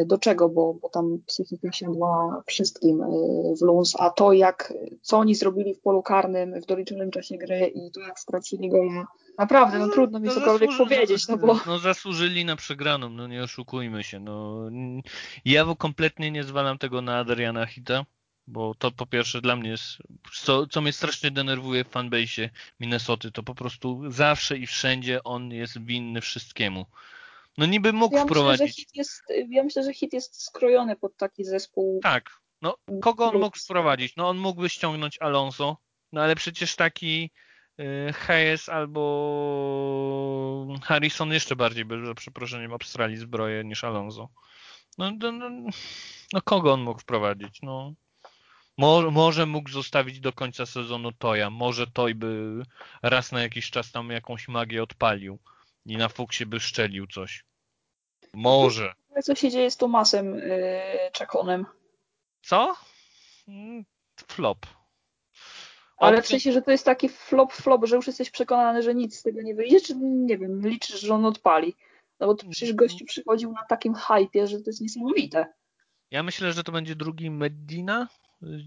[0.07, 3.07] do czego, bo, bo tam psychika siadła wszystkim e,
[3.57, 4.73] w luz, a to jak,
[5.03, 8.79] co oni zrobili w polu karnym w doliczonym czasie gry i to jak stracili go,
[9.39, 11.61] naprawdę, no, no trudno mi no, cokolwiek powiedzieć, no bo...
[11.67, 14.69] No zasłużyli na przegraną, no nie oszukujmy się, no.
[15.45, 18.05] Ja kompletnie nie zwalam tego na Adriana Hita,
[18.47, 19.99] bo to po pierwsze dla mnie jest,
[20.33, 22.51] co, co mnie strasznie denerwuje w fanbase
[22.81, 26.87] Minnesoty, to po prostu zawsze i wszędzie on jest winny wszystkiemu.
[27.59, 28.61] No niby mógł ja wprowadzić.
[28.61, 32.01] Myślę, hit jest, ja myślę, że hit jest skrojony pod taki zespół.
[32.03, 32.41] Tak.
[32.63, 34.17] No kogo on mógł wprowadzić?
[34.17, 35.77] No on mógłby ściągnąć Alonso,
[36.13, 37.31] no ale przecież taki
[37.81, 39.07] y, Hayes albo
[40.83, 44.29] Harrison jeszcze bardziej by za przeproszeniem obstrali zbroję niż Alonso.
[44.99, 45.51] No, no, no,
[46.33, 47.63] no kogo on mógł wprowadzić?
[47.63, 47.95] No
[48.79, 51.51] może, może mógł zostawić do końca sezonu Toja.
[51.51, 52.63] Może Toj by
[53.03, 55.39] raz na jakiś czas tam jakąś magię odpalił
[55.87, 57.45] i na Fuksie by szczelił coś.
[58.35, 58.93] Może.
[59.23, 61.67] Co się dzieje z Tomasem yy, Czakonem?
[62.43, 62.77] Co?
[63.49, 63.85] Mm,
[64.29, 64.67] flop.
[65.97, 69.19] Ale w sensie, że to jest taki flop, flop, że już jesteś przekonany, że nic
[69.19, 71.77] z tego nie wyjdzie, czy nie wiem, liczysz, że on odpali?
[72.21, 75.53] No bo to przecież gościu przychodził na takim hypie, że to jest niesamowite.
[76.11, 78.09] Ja myślę, że to będzie drugi Medina,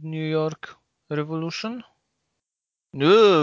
[0.03, 0.75] New York
[1.09, 1.83] Revolution?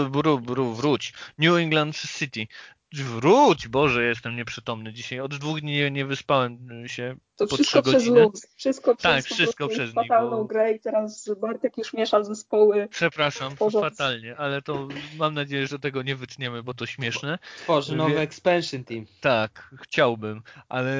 [0.09, 1.13] Bru, bru, wróć.
[1.37, 2.47] New England City.
[2.93, 3.67] Wróć!
[3.67, 5.19] Boże, jestem nieprzytomny dzisiaj.
[5.19, 7.15] Od dwóch dni nie, nie wyspałem się.
[7.35, 8.47] To po wszystko przez luz.
[8.55, 10.45] Wszystko tak, przez, wszystko przez fatalną bo...
[10.45, 12.87] grę i teraz Bartek już miesza zespoły.
[12.91, 17.39] Przepraszam, fatalnie, ale to mam nadzieję, że tego nie wytniemy, bo to śmieszne.
[17.57, 18.21] Tworzy nowy Wie...
[18.21, 19.05] expansion team.
[19.21, 20.93] Tak, chciałbym, ale...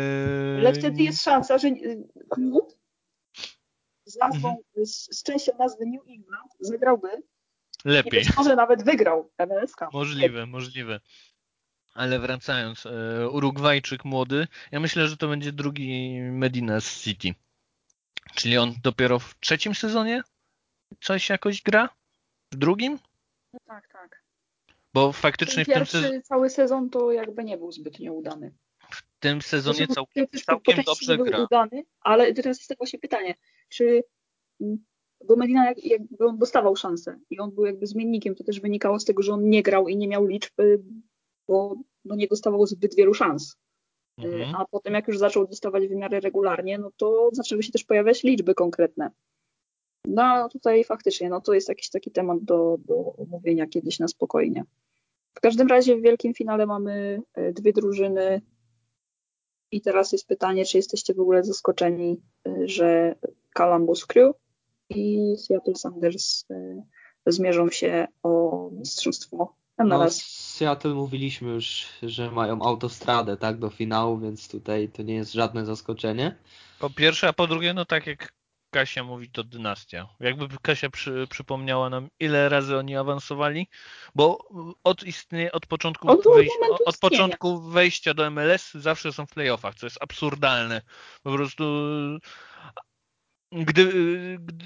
[0.60, 1.70] Ale wtedy jest szansa, że
[4.06, 4.86] z nazwą, mhm.
[4.86, 7.10] z, z częścią nazwy New England zagrałby
[7.86, 8.22] lepiej.
[8.22, 11.00] I być może nawet wygrał MLS Możliwe, możliwe.
[11.94, 17.34] Ale wracając, e, Urugwajczyk młody, ja myślę, że to będzie drugi Medina z City.
[18.36, 20.24] Czyli on dopiero w trzecim sezonie
[21.02, 21.90] coś jakoś gra?
[22.52, 23.00] W drugim?
[23.54, 24.24] No tak, tak.
[24.94, 28.54] Bo faktycznie Ten w tym, sezonie, cały sezon to jakby nie był zbytnio udany.
[28.92, 30.26] w tym sezonie całkiem,
[30.86, 31.44] dobrze był gra.
[31.44, 33.36] udany, ale teraz jest tak właśnie pytanie,
[33.70, 34.04] czy
[34.62, 34.86] mm,
[35.28, 39.00] bo Medina jak, jakby on dostawał szansę i on był jakby zmiennikiem, to też wynikało
[39.00, 40.54] z tego, że on nie grał i nie miał liczb,
[41.48, 41.76] bo
[42.06, 43.56] no nie dostawał zbyt wielu szans.
[44.20, 44.56] Y, Mhm.
[44.56, 48.24] A potem jak już zaczął dostawać w miarę regularnie, no to zaczęły się też pojawiać
[48.24, 49.12] liczby konkretne.
[50.06, 54.08] No a tutaj faktycznie, no to jest jakiś taki temat do, do omówienia kiedyś na
[54.08, 54.64] spokojnie.
[55.34, 58.42] W każdym razie w wielkim finale mamy y, dwie drużyny
[59.72, 63.16] i teraz jest pytanie, czy jesteście w ogóle zaskoczeni, y, że
[63.58, 64.36] Columbus Crew
[64.90, 66.46] i Seattle Sanders
[67.26, 70.22] zmierzą się o mistrzostwo No, MLS.
[70.56, 75.66] Seattle mówiliśmy już, że mają autostradę tak do finału, więc tutaj to nie jest żadne
[75.66, 76.36] zaskoczenie.
[76.80, 78.34] Po pierwsze, a po drugie, no tak jak
[78.74, 80.08] Kasia mówi, to dynastia.
[80.20, 83.68] Jakby Kasia przy, przypomniała nam, ile razy oni awansowali,
[84.16, 84.48] bo
[84.84, 89.30] od istnie, od początku, Od wejś- momentu od początku wejścia do MLS zawsze są w
[89.32, 90.82] playoffach, co jest absurdalne.
[91.24, 91.64] Po prostu
[93.52, 93.92] gdy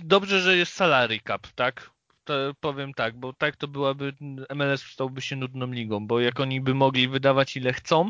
[0.04, 1.90] dobrze, że jest salary cap, tak?
[2.26, 4.14] To powiem tak, bo tak to byłaby
[4.56, 8.10] MLS stałby się nudną ligą, bo jak oni by mogli wydawać ile chcą,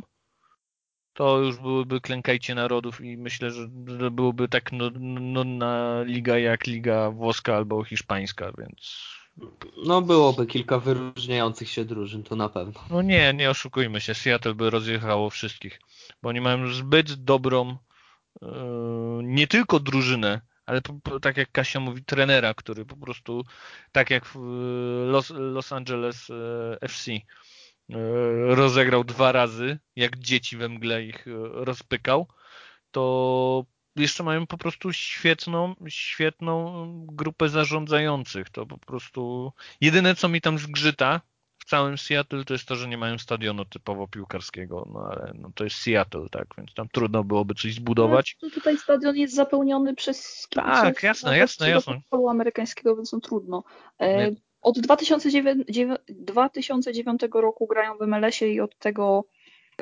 [1.13, 3.67] to już byłyby klękajcie narodów i myślę, że
[4.11, 9.05] byłoby tak nu- nudna liga jak liga włoska albo hiszpańska, więc
[9.85, 12.81] No byłoby kilka wyróżniających się drużyn, to na pewno.
[12.89, 15.79] no nie, nie oszukujmy się, Seattle by rozjechało wszystkich,
[16.21, 17.77] bo oni mają zbyt dobrą
[18.41, 18.47] e,
[19.23, 23.43] nie tylko drużynę, ale po, po, tak jak Kasia mówi, trenera, który po prostu
[23.91, 24.39] tak jak e,
[25.05, 27.21] Los, Los Angeles e, FC e,
[28.55, 32.27] rozegrał dwa razy, jak dzieci we mgle ich rozpykał,
[32.91, 38.49] to jeszcze mają po prostu świetną, świetną grupę zarządzających.
[38.49, 39.51] To po prostu
[39.81, 41.21] jedyne co mi tam zgrzyta
[41.65, 45.51] w całym Seattle to jest to, że nie mają stadionu typowo piłkarskiego, no ale no
[45.55, 48.37] to jest Seattle, tak, więc tam trudno byłoby coś zbudować.
[48.43, 51.93] No, tutaj stadion jest zapełniony przez Tak, kibiców jasne, nawet jasne, do jasne.
[51.93, 53.63] futbolu amerykańskiego, więc no trudno.
[54.01, 59.25] E, od 2009, dziewię- 2009 roku grają w MLS-ie i od tego,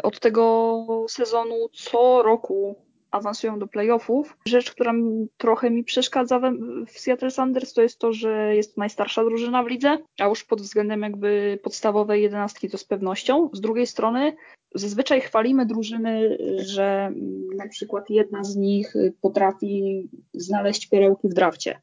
[0.04, 4.38] od tego sezonu co roku awansują do playoffów.
[4.46, 4.94] Rzecz, która
[5.38, 6.40] trochę mi przeszkadza
[6.88, 10.62] w Seattle Sanders, to jest to, że jest najstarsza drużyna w lidze, a już pod
[10.62, 13.50] względem jakby podstawowej jedenastki to z pewnością.
[13.54, 14.36] Z drugiej strony
[14.76, 17.12] Zazwyczaj chwalimy drużyny, że
[17.56, 21.82] na przykład jedna z nich potrafi znaleźć perełki w drafcie.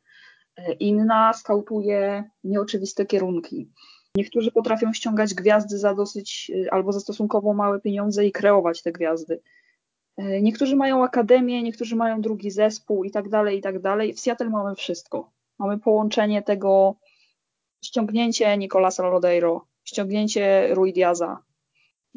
[0.81, 3.71] Inna skautuje nieoczywiste kierunki.
[4.17, 9.43] Niektórzy potrafią ściągać gwiazdy za dosyć albo za stosunkowo małe pieniądze i kreować te gwiazdy.
[10.21, 14.15] Y, Niektórzy mają akademię, niektórzy mają drugi zespół i tak dalej, i tak dalej.
[14.15, 15.31] W Seattle mamy wszystko.
[15.59, 16.95] Mamy połączenie tego,
[17.85, 21.43] ściągnięcie Nicolasa Lodeiro, ściągnięcie Rui Diaza,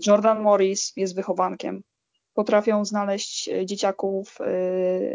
[0.07, 1.83] Jordan Morris jest wychowankiem.
[2.33, 4.43] Potrafią znaleźć e, dzieciaków e,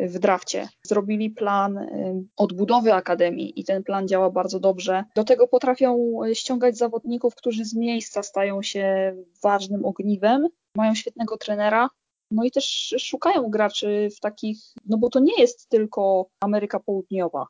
[0.09, 0.69] w drafcie.
[0.83, 5.05] Zrobili plan e, odbudowy akademii i ten plan działa bardzo dobrze.
[5.15, 10.49] Do tego potrafią e, ściągać zawodników, którzy z miejsca stają się ważnym ogniwem.
[10.75, 11.91] Mają świetnego trenera.
[12.31, 17.47] No i też szukają graczy w takich, no bo to nie jest tylko Ameryka Południowa.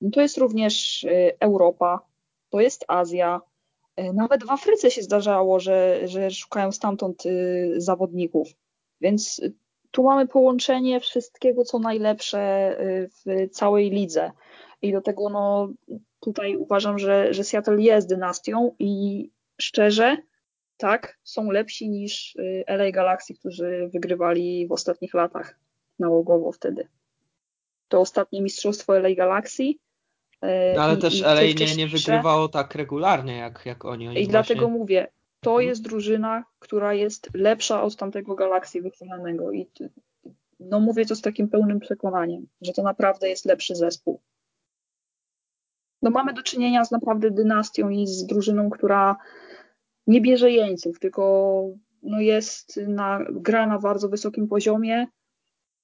[0.00, 2.00] No to jest również e, Europa,
[2.50, 3.40] to jest Azja,
[3.96, 8.48] E, Nawet w Afryce się zdarzało, że, że szukają stamtąd y, zawodników.
[9.00, 9.52] Więc y,
[9.90, 14.30] tu mamy połączenie wszystkiego, co najlepsze y, w całej lidze.
[14.82, 15.68] I do tego no,
[16.20, 19.30] tutaj uważam, że, że Seattle jest dynastią i
[19.60, 20.16] szczerze,
[20.76, 25.58] tak, są lepsi niż y, LA Galaxy, którzy wygrywali w ostatnich latach
[25.98, 26.88] nałogowo wtedy.
[27.88, 29.62] To ostatnie mistrzostwo LA Galaxy.
[29.62, 29.76] y,
[30.76, 34.08] No, ale i- też i LA nie, nie wygrywało tak regularnie jak, jak oni.
[34.08, 34.78] oni I dlatego właśnie...
[34.78, 35.08] mówię,
[35.40, 35.68] to Mhm.
[35.68, 39.52] jest drużyna, która jest lepsza od tamtego Galaxy wychwalanego.
[39.52, 39.66] I
[40.60, 44.20] no mówię to z takim pełnym przekonaniem, że to naprawdę jest lepszy zespół.
[46.02, 49.16] No mamy do czynienia z naprawdę dynastią i z drużyną, która
[50.06, 51.62] nie bierze jeńców, tylko
[52.02, 55.06] no jest na, gra na bardzo wysokim poziomie.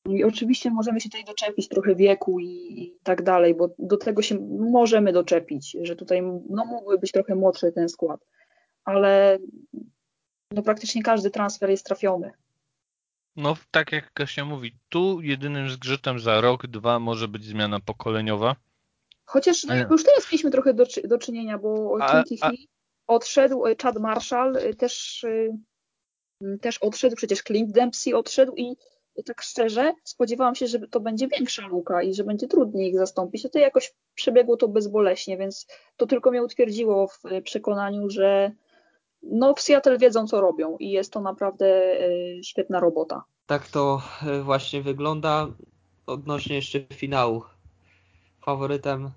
[0.09, 4.23] I oczywiście możemy się tutaj doczepić trochę wieku i, i tak dalej, bo do tego
[4.23, 8.20] się możemy doczepić, że tutaj no, mógłby być trochę młodszy ten skład,
[8.85, 9.39] ale
[10.51, 12.31] no, praktycznie każdy transfer jest trafiony.
[13.37, 18.57] No tak jak Kasia mówi, tu jedynym zgrzytem za rok, dwa może być zmiana pokoleniowa.
[19.25, 21.99] Chociaż no, już teraz mieliśmy trochę do, do czynienia, bo
[22.29, 22.66] Hill
[23.15, 25.59] odszedł, e, Chad Marshall e, też e,
[26.41, 28.77] mm, też odszedł, przecież Clint Dempsey odszedł i
[29.27, 33.47] tak szczerze spodziewałam się, że to będzie większa luka i że będzie trudniej ich zastąpić.
[33.47, 38.53] A to jakoś przebiegło to bezboleśnie, więc to tylko mnie utwierdziło w przekonaniu, że
[39.23, 41.99] no w Seattle wiedzą co robią i jest to naprawdę
[42.45, 43.25] świetna robota.
[43.47, 44.03] Tak to
[44.43, 45.47] właśnie wygląda
[46.07, 47.43] odnośnie jeszcze finału.
[48.45, 49.11] Faworytem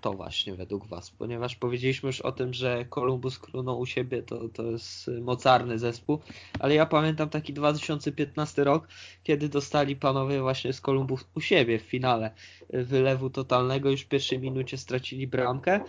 [0.00, 1.10] to właśnie według Was?
[1.10, 6.18] Ponieważ powiedzieliśmy już o tym, że Columbus Crew u siebie to, to jest mocarny zespół,
[6.58, 8.88] ale ja pamiętam taki 2015 rok,
[9.24, 12.30] kiedy dostali panowie właśnie z Columbus u siebie w finale
[12.70, 15.80] wylewu totalnego, już w pierwszej minucie stracili bramkę,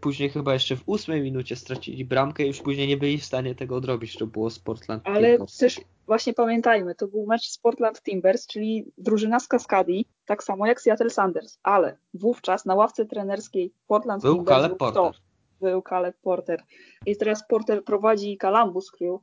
[0.00, 3.54] później chyba jeszcze w ósmej minucie stracili bramkę i już później nie byli w stanie
[3.54, 8.02] tego odrobić, to było z Portland Ale też właśnie pamiętajmy, to był mecz z Portland
[8.02, 13.72] Timbers, czyli drużyna z Kaskadii, tak samo jak Seattle Sanders, ale wówczas na ławce trenerskiej
[13.86, 15.02] Portland był Timbers Caleb Porter.
[15.02, 15.12] To,
[15.60, 16.62] był Caleb Porter.
[17.06, 19.20] I teraz Porter prowadzi Columbus Crew.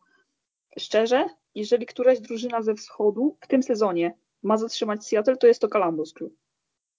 [0.80, 1.26] Szczerze,
[1.56, 6.14] jeżeli któraś drużyna ze wschodu w tym sezonie ma zatrzymać Seattle, to jest to Columbus
[6.14, 6.32] Crew.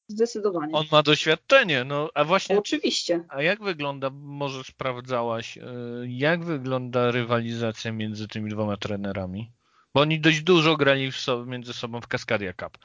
[0.08, 0.72] Zdecydowanie.
[0.74, 2.58] On ma doświadczenie, no a właśnie.
[2.58, 3.24] Oczywiście.
[3.28, 5.62] A jak wygląda, może sprawdzałaś, e,
[6.06, 9.50] jak wygląda rywalizacja między tymi dwoma trenerami?
[9.94, 12.78] Bo oni dość dużo grali so, między sobą w Cascadia Cup.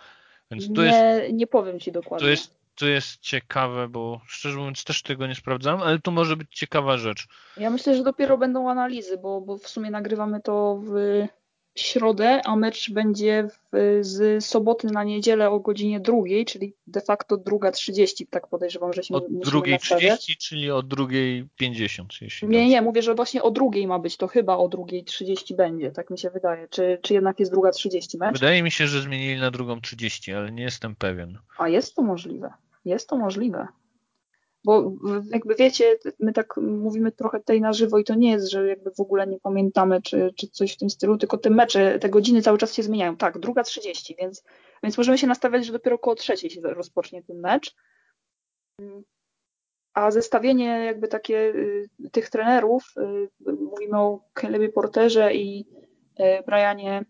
[0.52, 2.26] Więc tu nie, jest, nie powiem ci dokładnie.
[2.26, 6.38] Tu jest, tu jest ciekawe, bo szczerze mówiąc też tego nie sprawdzałem, ale tu może
[6.38, 7.28] być ciekawa rzecz.
[7.58, 10.94] Ja myślę, że dopiero będą analizy, bo, bo w sumie nagrywamy to w
[11.76, 17.38] środę, a mecz będzie w, z soboty na niedzielę o godzinie drugiej, czyli de facto
[17.38, 22.14] druga 30, tak podejrzewam, że się Od drugiej 30, czyli o drugiej 50.
[22.22, 25.56] Jeśli nie, nie, mówię, że właśnie o drugiej ma być, to chyba o drugiej 30
[25.56, 26.68] będzie, tak mi się wydaje.
[26.68, 28.34] Czy, czy jednak jest druga 30 mecz?
[28.34, 31.38] Wydaje mi się, że zmienili na drugą 30, ale nie jestem pewien.
[31.58, 32.54] A jest to możliwe.
[32.86, 33.68] Jest to możliwe.
[34.66, 34.92] Bo
[35.32, 38.92] jakby wiecie, my tak mówimy trochę tutaj na żywo i to nie jest, że jakby
[38.92, 42.42] w ogóle nie pamiętamy czy, czy coś w tym stylu, tylko te mecze, te godziny
[42.42, 43.18] cały czas się zmieniają.
[43.18, 44.44] Tak, druga 30, więc,
[44.84, 47.76] więc możemy się nastawiać, że dopiero około trzeciej się rozpocznie ten mecz.
[49.94, 55.66] A zestawienie jakby takie y, tych trenerów, y, mówimy o Calebie Porterze i
[56.20, 57.06] y, Brianie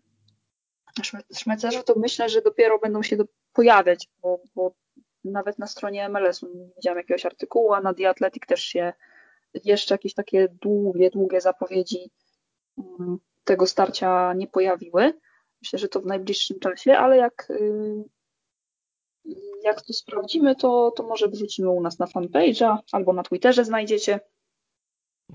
[1.34, 3.16] Szmecerze, to myślę, że dopiero będą się
[3.52, 4.74] pojawiać, bo, bo
[5.30, 8.92] nawet na stronie MLS-u nie widziałam jakiegoś artykułu, a na The Athletic też się
[9.64, 12.10] jeszcze jakieś takie długie, długie zapowiedzi
[12.78, 15.20] mm, tego starcia nie pojawiły.
[15.62, 18.04] Myślę, że to w najbliższym czasie, ale jak, y,
[19.62, 24.20] jak to sprawdzimy, to, to może wrzucimy u nas na fanpage'a albo na Twitterze znajdziecie.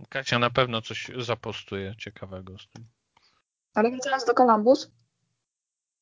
[0.09, 2.85] Kasia na pewno coś zapostuje ciekawego z tym.
[3.73, 4.91] Ale wracając do Columbus,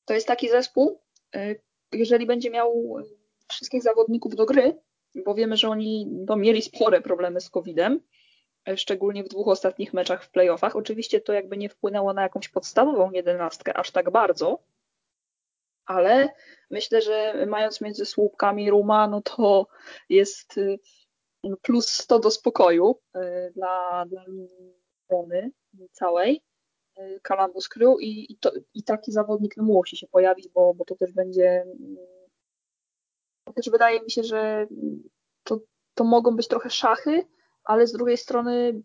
[0.06, 1.02] to jest taki zespół,
[1.36, 1.62] y,
[1.92, 2.96] jeżeli będzie miał
[3.50, 4.78] wszystkich zawodników do gry,
[5.26, 8.00] bo wiemy, że oni no, mieli spore problemy z COVID-em,
[8.68, 10.76] e, szczególnie w dwóch ostatnich meczach w playoffach.
[10.76, 14.60] Oczywiście to jakby nie wpłynęło na jakąś podstawową jedenastkę aż tak bardzo,
[15.90, 16.30] ale
[16.72, 19.68] myślę, że mając między słupkami Ruma, no to
[20.10, 20.80] jest y,
[21.62, 24.26] plus 100 do spokoju y, dla, dla
[25.10, 25.52] Rony
[25.92, 26.42] całej.
[27.00, 30.96] Y, Columbus Crew i, i, to, i taki zawodnik musi się pojawić, bo, bo to
[30.96, 31.66] też będzie
[33.54, 34.68] też wydaje mi się, że
[35.44, 35.60] to,
[35.96, 37.26] to mogą być trochę szachy,
[37.64, 38.82] ale z drugiej strony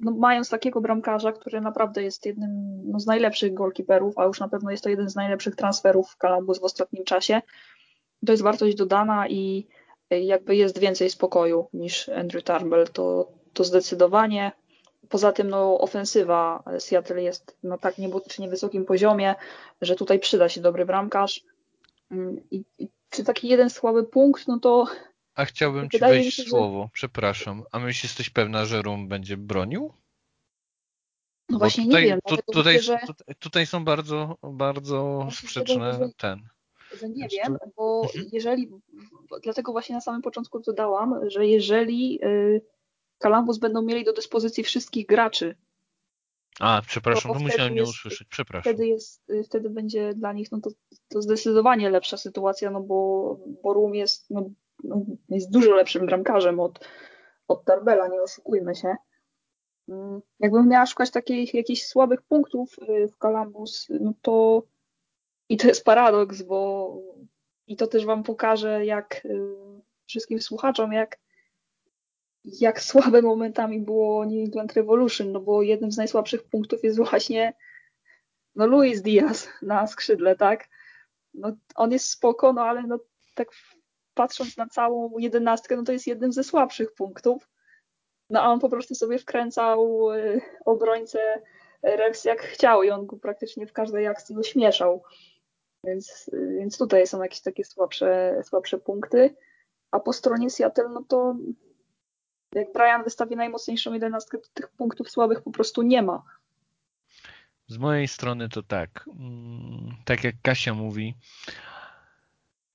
[0.00, 2.50] no, mając takiego bramkarza, który naprawdę jest jednym
[2.84, 6.16] no, z najlepszych golkiperów, a już na pewno jest to jeden z najlepszych transferów w
[6.16, 7.42] Columbus w ostatnim czasie,
[8.26, 9.66] to jest wartość dodana i
[10.10, 14.52] jakby jest więcej spokoju niż Andrew Turnbull, to, to zdecydowanie.
[15.08, 19.34] Poza tym no, ofensywa Seattle jest na tak niebotycznie wysokim poziomie,
[19.80, 21.44] że tutaj przyda się dobry bramkarz.
[22.50, 24.86] I, i czy taki jeden słaby punkt, no to.
[25.34, 26.88] A chciałbym ci wejść się, słowo, że...
[26.92, 27.62] przepraszam.
[27.72, 29.92] A myślisz, jesteś pewna, że Rum będzie bronił?
[31.48, 32.18] No Bo właśnie tutaj, nie wiem.
[32.26, 33.34] Tu, tutaj, myślę, że...
[33.38, 36.48] tutaj, są bardzo, bardzo sprzeczne że, ten.
[37.00, 38.26] Że nie wiem, bo mhm.
[38.32, 38.70] jeżeli,
[39.42, 42.62] dlatego właśnie na samym początku dodałam, że jeżeli y,
[43.18, 45.56] Columbus będą mieli do dyspozycji wszystkich graczy
[46.60, 48.72] a, przepraszam, to, to musiałem nie usłyszeć, przepraszam.
[48.72, 50.70] Wtedy, jest, wtedy będzie dla nich no to,
[51.08, 54.50] to zdecydowanie lepsza sytuacja, no bo, bo Rum jest, no,
[54.84, 56.88] no, jest dużo lepszym bramkarzem od,
[57.48, 58.96] od Tarbela, nie oszukujmy się.
[59.88, 64.62] Mm, jakbym miała szukać takich jakichś słabych punktów y, w Columbus, no to
[65.48, 66.92] i to jest paradoks, bo
[67.66, 69.38] i to też wam pokaże, jak y,
[70.06, 71.18] wszystkim słuchaczom, jak
[72.46, 77.54] jak słabe momentami było New England Revolution, no bo jednym z najsłabszych punktów jest właśnie
[78.54, 80.68] no Luis Diaz na skrzydle, tak?
[81.34, 82.98] No, on jest spoko, no ale no,
[83.34, 83.48] tak
[84.14, 87.48] patrząc na całą jedenastkę, no to jest jednym ze słabszych punktów.
[88.30, 91.42] No a on po prostu sobie wkręcał y, obrońcę
[91.82, 95.02] Rex jak chciał i on go praktycznie w każdej akcji ośmieszał.
[95.84, 99.34] Więc, więc tutaj są jakieś takie słabsze, słabsze punkty.
[99.90, 101.36] A po stronie Seattle, no to
[102.60, 106.22] jak Brian wystawi najmocniejszą jedenastkę, to tych punktów słabych po prostu nie ma.
[107.66, 109.08] Z mojej strony to tak.
[109.18, 111.14] Mm, tak jak Kasia mówi,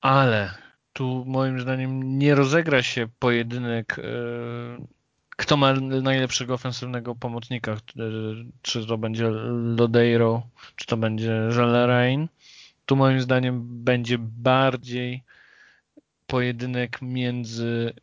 [0.01, 0.53] ale
[0.93, 4.03] tu moim zdaniem nie rozegra się pojedynek, e,
[5.29, 7.77] kto ma najlepszego ofensywnego pomocnika, e,
[8.61, 9.29] czy to będzie
[9.77, 10.41] Lodeiro,
[10.75, 12.27] czy to będzie Jalerain.
[12.85, 15.23] Tu moim zdaniem będzie bardziej
[16.27, 17.93] pojedynek między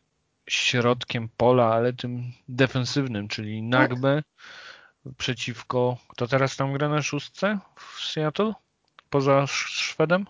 [0.49, 4.21] środkiem pola, ale tym defensywnym, czyli Nagbe
[5.03, 5.13] tak.
[5.17, 8.53] przeciwko, kto teraz tam gra na szóstce w Seattle?
[9.09, 10.25] Poza Szwedem?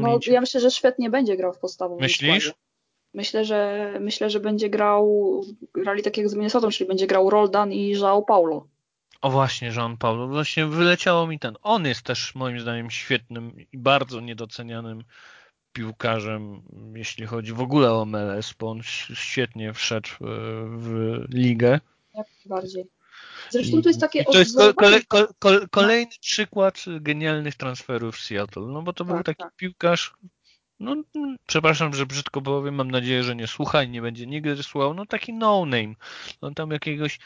[0.00, 2.44] No, ja myślę, że Szwed nie będzie grał w podstawowym Myślisz?
[2.44, 2.64] Składzie.
[3.14, 5.40] Myślę, że myślę, że będzie grał,
[5.74, 8.66] grali tak jak z Minnesota, czyli będzie grał Roldan i João Paulo.
[9.20, 10.28] O właśnie, Jean Paulo.
[10.28, 11.56] Właśnie wyleciało mi ten.
[11.62, 15.04] On jest też moim zdaniem świetnym i bardzo niedocenianym
[15.74, 16.62] piłkarzem,
[16.94, 18.80] jeśli chodzi w ogóle o MLS, bo on
[19.14, 20.14] świetnie wszedł e,
[20.66, 21.80] w ligę.
[22.14, 22.84] Jak bardziej.
[23.50, 24.24] Zresztą to jest takie.
[24.24, 25.00] to jest kole,
[25.38, 28.62] kole, kolejny przykład genialnych transferów w Seattle.
[28.62, 29.56] No bo to tak, był taki tak.
[29.56, 30.14] piłkarz.
[30.80, 30.96] No,
[31.46, 34.94] przepraszam, że brzydko powiem, mam nadzieję, że nie słucha i nie będzie nigdy słuchał.
[34.94, 35.94] No taki no-name.
[36.40, 37.18] On tam jakiegoś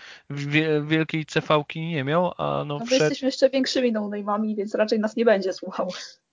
[0.87, 3.03] wielkiej cefałki nie miał, a no, no wszedł...
[3.03, 5.89] jesteśmy jeszcze większymi no-name'ami, więc raczej nas nie będzie słuchał.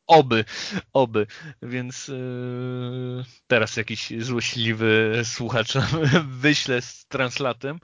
[0.08, 0.46] Oby,
[0.94, 1.28] oby.
[1.62, 5.74] Więc yy, teraz jakiś złośliwy słuchacz
[6.42, 7.80] wyśle z translatem,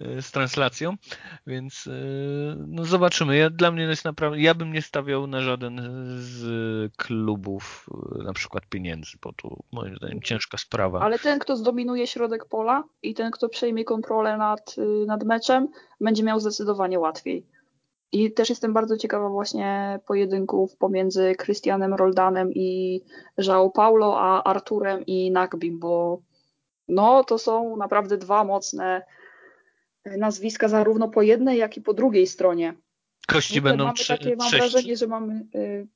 [0.00, 0.94] yy, z translacją,
[1.46, 3.36] więc yy, no zobaczymy.
[3.36, 5.80] Ja, dla mnie jest naprawdę, ja bym nie stawiał na żaden
[6.18, 7.86] z klubów
[8.24, 11.00] na przykład pieniędzy, bo tu moim zdaniem ciężka sprawa.
[11.00, 15.68] Ale ten, kto zdominuje środek pola i ten, kto przejmie kontrolę nad, nad meczem,
[16.00, 17.57] będzie miał zdecydowanie łatwiej.
[18.12, 23.00] I też jestem bardzo ciekawa właśnie pojedynków pomiędzy Christianem Roldanem i
[23.38, 26.22] João Paulo, a Arturem i Nagbim, bo
[26.88, 29.02] no to są naprawdę dwa mocne
[30.04, 32.74] nazwiska zarówno po jednej, jak i po drugiej stronie.
[33.26, 35.46] Kości będą mamy trze- takie, Mam wrażenie, że mamy.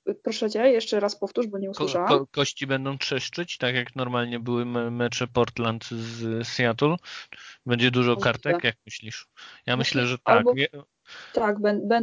[0.07, 2.09] Yy, proszę cię, jeszcze raz powtórz, bo nie usłyszałam.
[2.09, 6.97] Ko- ko- kości będą trzeszczyć, tak jak normalnie były me- mecze Portland z Seattle.
[7.67, 9.27] Będzie dużo kartek, jak myślisz?
[9.67, 10.37] Ja myślę, że tak.
[10.37, 10.53] Albo,
[11.33, 11.57] tak,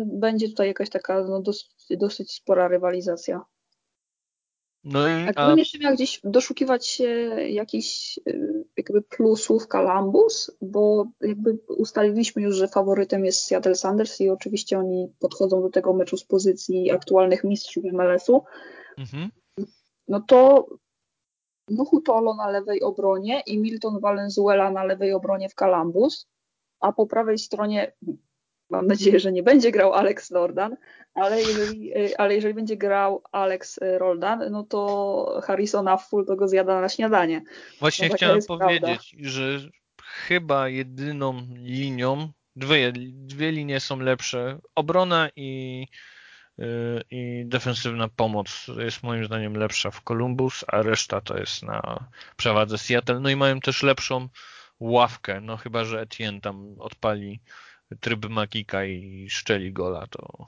[0.05, 3.41] będzie tutaj jakaś taka no, dosyć, dosyć spora rywalizacja.
[4.83, 7.05] No i, a gdybym jeszcze miał gdzieś doszukiwać się
[7.49, 14.29] jakichś y, jakby plusów Columbus, bo jakby ustaliliśmy już, że faworytem jest Seattle Sanders i
[14.29, 18.43] oczywiście oni podchodzą do tego meczu z pozycji aktualnych mistrzów MLS-u,
[18.97, 19.29] mhm.
[20.07, 20.67] no to
[21.69, 26.27] Nuhutolo na lewej obronie i Milton Valenzuela na lewej obronie w Columbus,
[26.79, 27.93] a po prawej stronie
[28.69, 30.77] Mam nadzieję, że nie będzie grał Alex Lordan,
[31.13, 36.81] ale jeżeli, ale jeżeli będzie grał Alex Roldan, no to Harrisona full to go zjada
[36.81, 37.41] na śniadanie.
[37.79, 39.29] Właśnie no, chciałem powiedzieć, prawda.
[39.29, 39.59] że
[40.03, 44.59] chyba jedyną linią, dwie, dwie linie są lepsze.
[44.75, 45.87] Obrona i,
[46.59, 46.63] y,
[47.11, 52.77] i defensywna pomoc jest moim zdaniem lepsza w Columbus, a reszta to jest na przewadze
[52.77, 53.19] Seattle.
[53.19, 54.29] No i mają też lepszą
[54.79, 57.41] ławkę, no chyba, że Etienne tam odpali
[57.99, 60.47] tryb magika i szczeli gola, to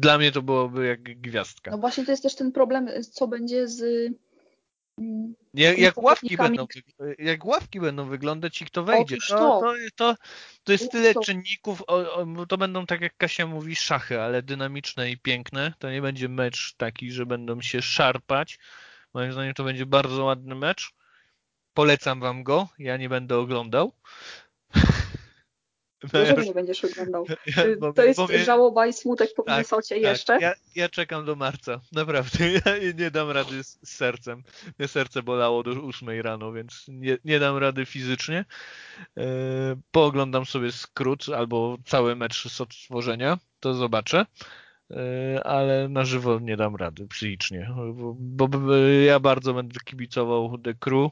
[0.00, 1.70] dla mnie to byłoby jak gwiazdka.
[1.70, 3.82] No właśnie to jest też ten problem, co będzie z
[4.98, 6.66] mm, jak, jak, ławki będą,
[7.18, 10.14] jak ławki będą wyglądać i kto wejdzie, to, to, to,
[10.64, 11.82] to jest tyle czynników,
[12.48, 16.74] to będą tak jak Kasia mówi szachy, ale dynamiczne i piękne, to nie będzie mecz
[16.76, 18.58] taki, że będą się szarpać,
[19.14, 20.92] moim zdaniem to będzie bardzo ładny mecz,
[21.74, 23.92] polecam wam go, ja nie będę oglądał,
[26.46, 27.26] Nie będziesz oglądał?
[27.80, 30.38] Bo, to jest żałoba i smutek po tak, Minnesocie tak, jeszcze?
[30.40, 32.50] Ja, ja, czekam do marca, naprawdę.
[32.52, 34.42] Ja nie dam rady z, z, sercem.
[34.78, 38.44] Mnie serce bolało do 8 rano, więc nie, nie dam rady fizycznie.
[39.16, 39.24] E,
[39.90, 44.26] pooglądam sobie skrót albo cały mecz z odtworzenia, to zobaczę.
[44.90, 50.74] E, ale na żywo nie dam rady psychicznie, bo, bo ja bardzo będę kibicował The
[50.74, 51.10] Crew.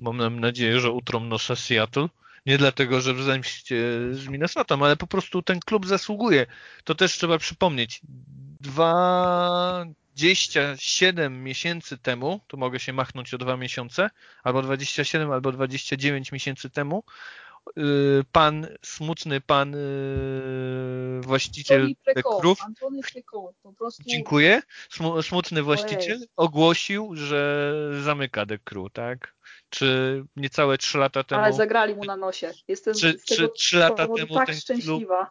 [0.00, 2.08] Mam nadzieję, że utrą nosa Seattle
[2.46, 3.76] nie dlatego, że w zemście
[4.10, 6.46] z Minnesota, ale po prostu ten klub zasługuje.
[6.84, 8.00] To też trzeba przypomnieć.
[8.60, 14.10] 27 miesięcy temu, tu mogę się machnąć o dwa miesiące,
[14.42, 17.04] albo 27, albo 29 miesięcy temu,
[17.78, 17.82] y,
[18.32, 19.78] pan, smutny pan y,
[21.20, 21.94] właściciel
[22.40, 22.58] krów.
[24.06, 24.62] Dziękuję.
[25.22, 27.72] Smutny właściciel ogłosił, że
[28.02, 29.34] zamyka Crew, tak?
[29.72, 31.42] Czy niecałe 3 lata temu.
[31.42, 32.52] Ale zagrali mu na nosie.
[32.68, 35.30] Jestem czy, z tego czy 3 lata temu tak szczęśliwa.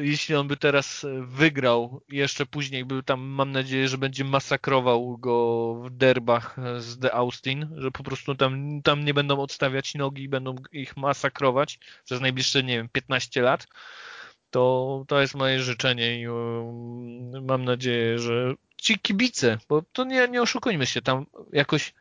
[0.00, 5.74] jeśli on by teraz wygrał, jeszcze później był tam, mam nadzieję, że będzie masakrował go
[5.74, 10.28] w derbach z The Austin, że po prostu tam, tam nie będą odstawiać nogi i
[10.28, 13.66] będą ich masakrować przez najbliższe, nie wiem, 15 lat,
[14.50, 16.26] to, to jest moje życzenie i
[17.42, 21.94] mam nadzieję, że ci kibice, bo to nie, nie oszukujmy się, tam jakoś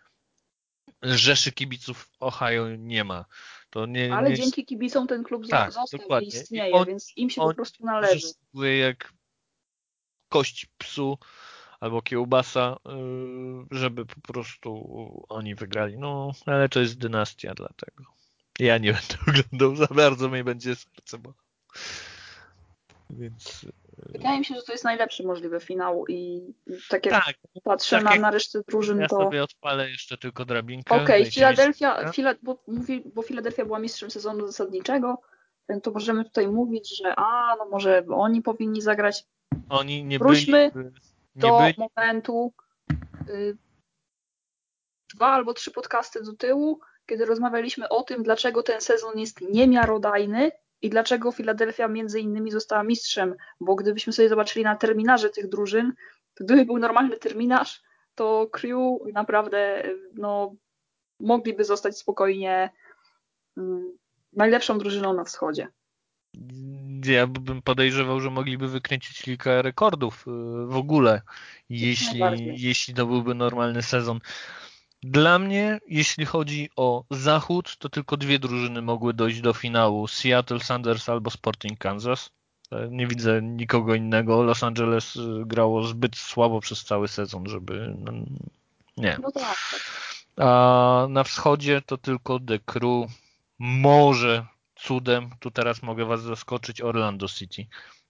[1.04, 3.26] rzeszy kibiców Ohio nie ma.
[3.70, 6.28] To nie, Ale nie dzięki kibicom ten klub tak, został dokładnie.
[6.28, 8.28] i istnieje, on, więc im się po prostu należy.
[8.80, 9.14] jak
[10.30, 11.18] kość psu
[11.80, 12.78] albo kiełbasa,
[13.72, 15.97] y, żeby po prostu oni wygrali.
[15.97, 18.04] No, ale to jest dynastia dlatego.
[18.60, 21.34] Ja nie będę oglądał za bardzo, mnie będzie serce bo
[23.10, 23.66] Więc
[23.98, 26.41] Wydaje mi się, że to jest najlepszy możliwy finał i
[26.89, 29.20] tak jak tak, patrzę tak na, jak na resztę drużyn, ja to...
[29.20, 30.96] Ja sobie odpalę jeszcze tylko drabinkę.
[30.96, 35.22] Okej, okay, Filadelfia, Fila, bo, mówi, bo Filadelfia była mistrzem sezonu zasadniczego,
[35.84, 39.24] to możemy tutaj mówić, że a, no może oni powinni zagrać.
[39.70, 41.74] Oni nie Wróćmy byli, nie do byli.
[41.78, 42.54] momentu
[43.30, 43.58] y,
[45.16, 50.52] dwa albo trzy podcasty do tyłu, kiedy rozmawialiśmy o tym, dlaczego ten sezon jest niemiarodajny
[50.84, 55.93] i dlaczego Filadelfia między innymi została mistrzem, bo gdybyśmy sobie zobaczyli na terminarze tych drużyn,
[56.34, 57.81] to gdyby był normalny terminarz,
[58.15, 60.55] to Crew naprawdę no,
[61.19, 62.69] mogliby zostać spokojnie
[63.57, 63.97] um,
[64.34, 65.67] najlepszą drużyną na wschodzie.
[67.05, 70.31] Ja bym podejrzewał, że mogliby wykręcić kilka rekordów y,
[70.67, 71.21] w ogóle,
[71.69, 72.21] jeśli,
[72.55, 74.19] jeśli to byłby normalny sezon.
[75.04, 80.08] Dla mnie, jeśli chodzi o zachód, to tylko dwie drużyny mogły dojść do finału.
[80.08, 82.30] Seattle Sanders albo Sporting Kansas.
[82.72, 84.43] E, nie widzę nikogo innego.
[84.43, 87.95] Los Angeles e, grało zbyt słabo przez cały sezon, żeby...
[87.99, 88.12] No,
[88.97, 89.18] nie.
[89.22, 89.82] No tak, tak.
[90.38, 93.12] A na wschodzie to tylko The Crew.
[93.60, 94.45] Może
[94.76, 97.66] cudem, tu teraz mogę was zaskoczyć, Orlando City.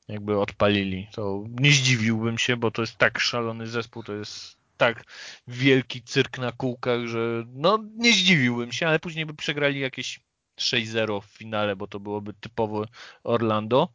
[0.08, 5.04] Jakby odpalili, to nie zdziwiłbym się, bo to jest tak szalony zespół, to jest tak
[5.48, 10.20] wielki cyrk na kółkach, że no nie zdziwiłbym się, ale później by przegrali jakieś
[10.60, 12.86] 6-0 w finale, bo to byłoby typowo
[13.24, 13.90] Orlando.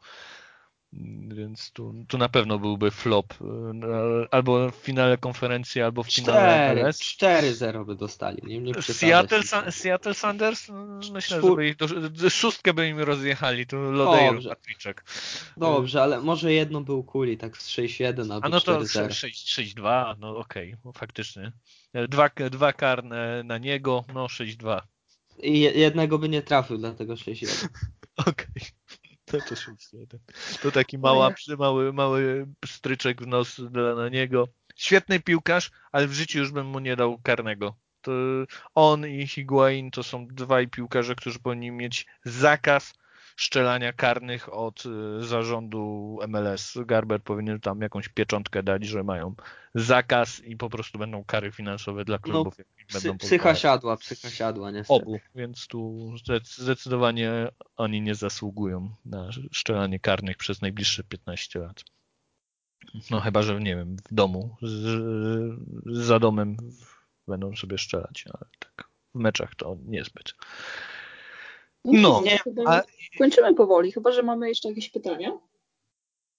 [1.28, 3.34] Więc tu, tu na pewno byłby flop.
[4.30, 7.00] Albo w finale konferencji, albo w finale MLS.
[7.00, 8.42] 4-0 by dostali.
[8.44, 10.68] Nie, nie Seattle, Seattle Sanders?
[10.68, 13.66] No, myślę, że by ich do, szóstkę by im rozjechali.
[13.66, 15.04] Tu Lodeiro Patryczek.
[15.56, 20.36] Dobrze, ale może jedno był kuli, tak z 6-1 albo A no to 6-2, no
[20.36, 21.52] okej, okay, faktycznie.
[22.08, 24.80] Dwa, dwa karne na niego, no 6-2.
[25.42, 27.68] I jednego by nie trafił, dlatego 6-1.
[28.16, 28.46] Okej.
[28.46, 28.68] Okay.
[29.30, 30.18] To, to,
[30.62, 34.48] to taki mała, mały, mały stryczek w nos dla na niego.
[34.76, 37.76] Świetny piłkarz, ale w życiu już bym mu nie dał karnego.
[38.02, 38.12] To
[38.74, 42.94] on i Higuain to są dwaj piłkarze, którzy powinni mieć zakaz
[43.38, 46.78] szczelania karnych od y, zarządu MLS.
[46.86, 49.34] Garber powinien tam jakąś pieczątkę dać, że mają
[49.74, 52.58] zakaz i po prostu będą kary finansowe dla no, klubów.
[52.58, 55.02] No, psy, będą psycha siadła, psycha siadła niestety.
[55.02, 56.12] Obu, więc tu
[56.44, 61.84] zdecydowanie oni nie zasługują na szczelanie karnych przez najbliższe 15 lat.
[63.10, 65.00] No chyba, że nie wiem, w domu, z,
[65.86, 66.56] za domem
[67.28, 70.34] będą sobie szczelać, ale tak w meczach to niezbyt.
[71.92, 72.82] No, nie, a...
[73.18, 75.38] kończymy powoli, chyba że mamy jeszcze jakieś pytania.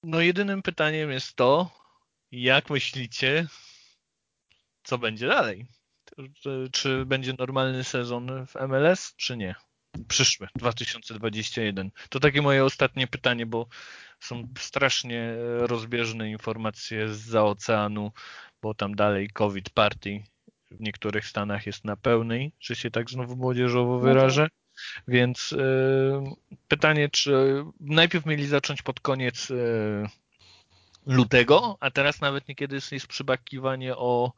[0.04, 1.70] No jedynym pytaniem jest to,
[2.32, 3.48] jak myślicie,
[4.84, 5.68] co będzie dalej?
[6.72, 9.56] Czy będzie normalny sezon w MLS, czy nie?
[10.08, 11.92] Przyszły, 2021.
[12.10, 13.68] To takie moje ostatnie pytanie, bo
[14.20, 18.12] są strasznie rozbieżne informacje z za oceanu,
[18.62, 20.24] bo tam dalej COVID party
[20.72, 24.48] w niektórych stanach jest na pełnej, czy się tak znowu młodzieżowo no wyrażę.
[25.08, 25.58] Więc y,
[26.68, 30.06] pytanie, czy najpierw mieli zacząć pod koniec y,
[31.06, 34.34] lutego, a teraz nawet niekiedy jest przybakiwanie o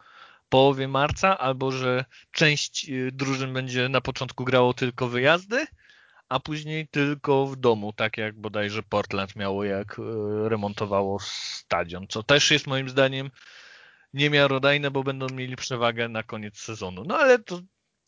[0.49, 5.67] połowie marca, albo że część y, drużyn będzie na początku grało tylko wyjazdy,
[6.29, 10.01] a później tylko w domu, tak jak bodajże Portland miało, jak
[10.43, 13.31] remontowało stadion, co też jest moim zdaniem
[14.13, 17.03] niemiarodajne, bo będą mieli przewagę na koniec sezonu.
[17.05, 17.61] No ale to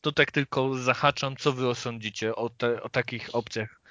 [0.04, 3.82] to tak tylko zahaczam, co wy osądzicie o, te, o takich opcjach.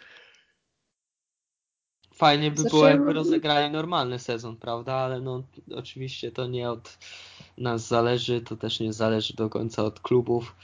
[2.15, 4.95] Fajnie by było, jakby rozegrali normalny sezon, prawda?
[4.95, 5.43] Ale no
[5.75, 6.99] oczywiście to nie od
[7.59, 10.57] nas zależy, to też nie zależy do końca od klubów.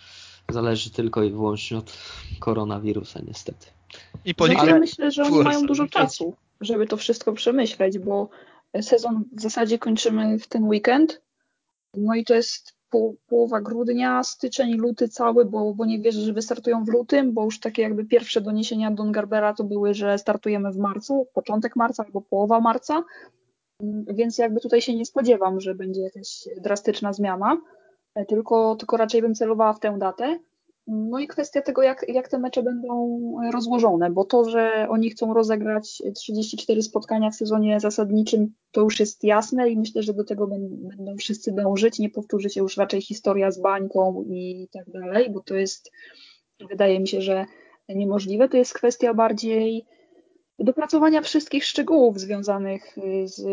[0.49, 1.99] Zależy tylko i wyłącznie od
[2.41, 3.67] koronawirusa, niestety.
[4.25, 4.63] I polityka...
[4.63, 8.29] Ale myślę, że oni mają dużo czasu, żeby to wszystko przemyśleć, bo
[8.81, 11.23] sezon w zasadzie kończymy w ten weekend.
[11.95, 12.78] No i to jest po,
[13.29, 17.61] połowa grudnia, styczeń, luty cały, bo, bo nie wierzę, że wystartują w lutym, bo już
[17.61, 22.21] takie jakby pierwsze doniesienia Don Garbera to były, że startujemy w marcu, początek marca albo
[22.21, 23.05] połowa marca,
[24.07, 27.61] więc jakby tutaj się nie spodziewam, że będzie jakaś drastyczna zmiana,
[28.29, 30.39] tylko, tylko raczej bym celowała w tę datę.
[30.91, 33.21] No i kwestia tego, jak, jak te mecze będą
[33.53, 39.25] rozłożone, bo to, że oni chcą rozegrać 34 spotkania w sezonie zasadniczym, to już jest
[39.25, 41.99] jasne i myślę, że do tego będą wszyscy dążyć.
[41.99, 45.91] Nie powtórzy się już raczej historia z bańką i tak dalej, bo to jest,
[46.71, 47.47] wydaje mi się, że
[47.89, 48.49] niemożliwe.
[48.49, 49.85] To jest kwestia bardziej
[50.59, 53.47] dopracowania wszystkich szczegółów związanych z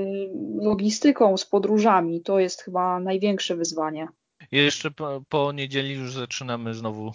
[0.62, 2.22] logistyką, z podróżami.
[2.22, 4.08] To jest chyba największe wyzwanie.
[4.52, 7.12] Jeszcze po, po niedzieli już zaczynamy znowu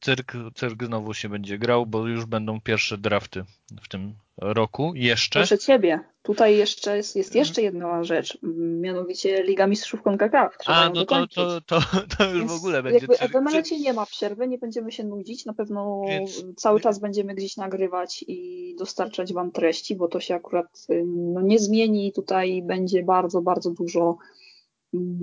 [0.00, 3.44] cyrk, cyrk znowu się będzie grał, bo już będą pierwsze drafty
[3.82, 4.92] w tym roku.
[4.94, 5.40] Jeszcze.
[5.40, 8.38] Proszę ciebie, tutaj jeszcze jest, jest jeszcze jedna rzecz,
[8.80, 10.56] mianowicie Liga Mistrzów CONCACAF.
[10.66, 11.80] A, no to, to, to,
[12.18, 13.06] to, już Więc w ogóle będzie.
[13.20, 16.44] Jakby emelecie nie ma przerwy, nie będziemy się nudzić, na pewno Więc...
[16.56, 21.58] cały czas będziemy gdzieś nagrywać i dostarczać wam treści, bo to się akurat no, nie
[21.58, 22.12] zmieni.
[22.12, 24.16] Tutaj będzie bardzo, bardzo dużo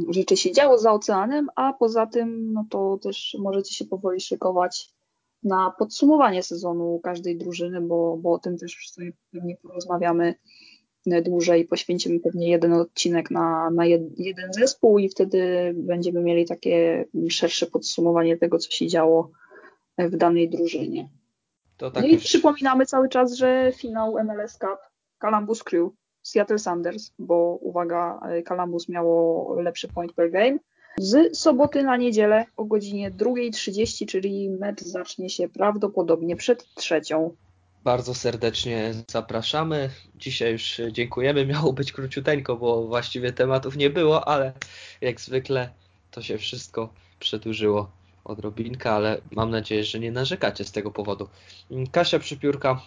[0.09, 4.89] rzeczy się działo za oceanem, a poza tym, no to też możecie się powoli szykować
[5.43, 10.35] na podsumowanie sezonu każdej drużyny, bo, bo o tym też sobie pewnie porozmawiamy
[11.05, 17.05] dłużej, poświęcimy pewnie jeden odcinek na, na jed, jeden zespół i wtedy będziemy mieli takie
[17.29, 19.31] szersze podsumowanie tego, co się działo
[19.97, 21.09] w danej drużynie.
[21.77, 24.79] Tak no i przypominamy cały czas, że finał MLS Cup
[25.17, 25.91] Columbus Crew
[26.29, 30.57] Seattle Sanders, bo uwaga, Columbus miało lepszy point per game.
[30.97, 37.35] Z soboty na niedzielę o godzinie 2.30, czyli mecz zacznie się prawdopodobnie przed trzecią.
[37.83, 39.89] Bardzo serdecznie zapraszamy.
[40.15, 41.45] Dzisiaj już dziękujemy.
[41.45, 44.53] Miało być króciuteńko, bo właściwie tematów nie było, ale
[45.01, 45.69] jak zwykle
[46.11, 47.91] to się wszystko przedłużyło
[48.23, 51.29] odrobinkę, ale mam nadzieję, że nie narzekacie z tego powodu.
[51.91, 52.81] Kasia Przypiórka.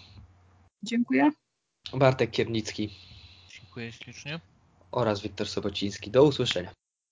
[0.82, 1.30] Dziękuję.
[1.94, 2.90] Bartek Kiernicki.
[3.72, 4.40] Dziękuję ślicznie.
[4.90, 6.10] Oraz Wiktor Sobociński.
[6.10, 6.70] Do usłyszenia.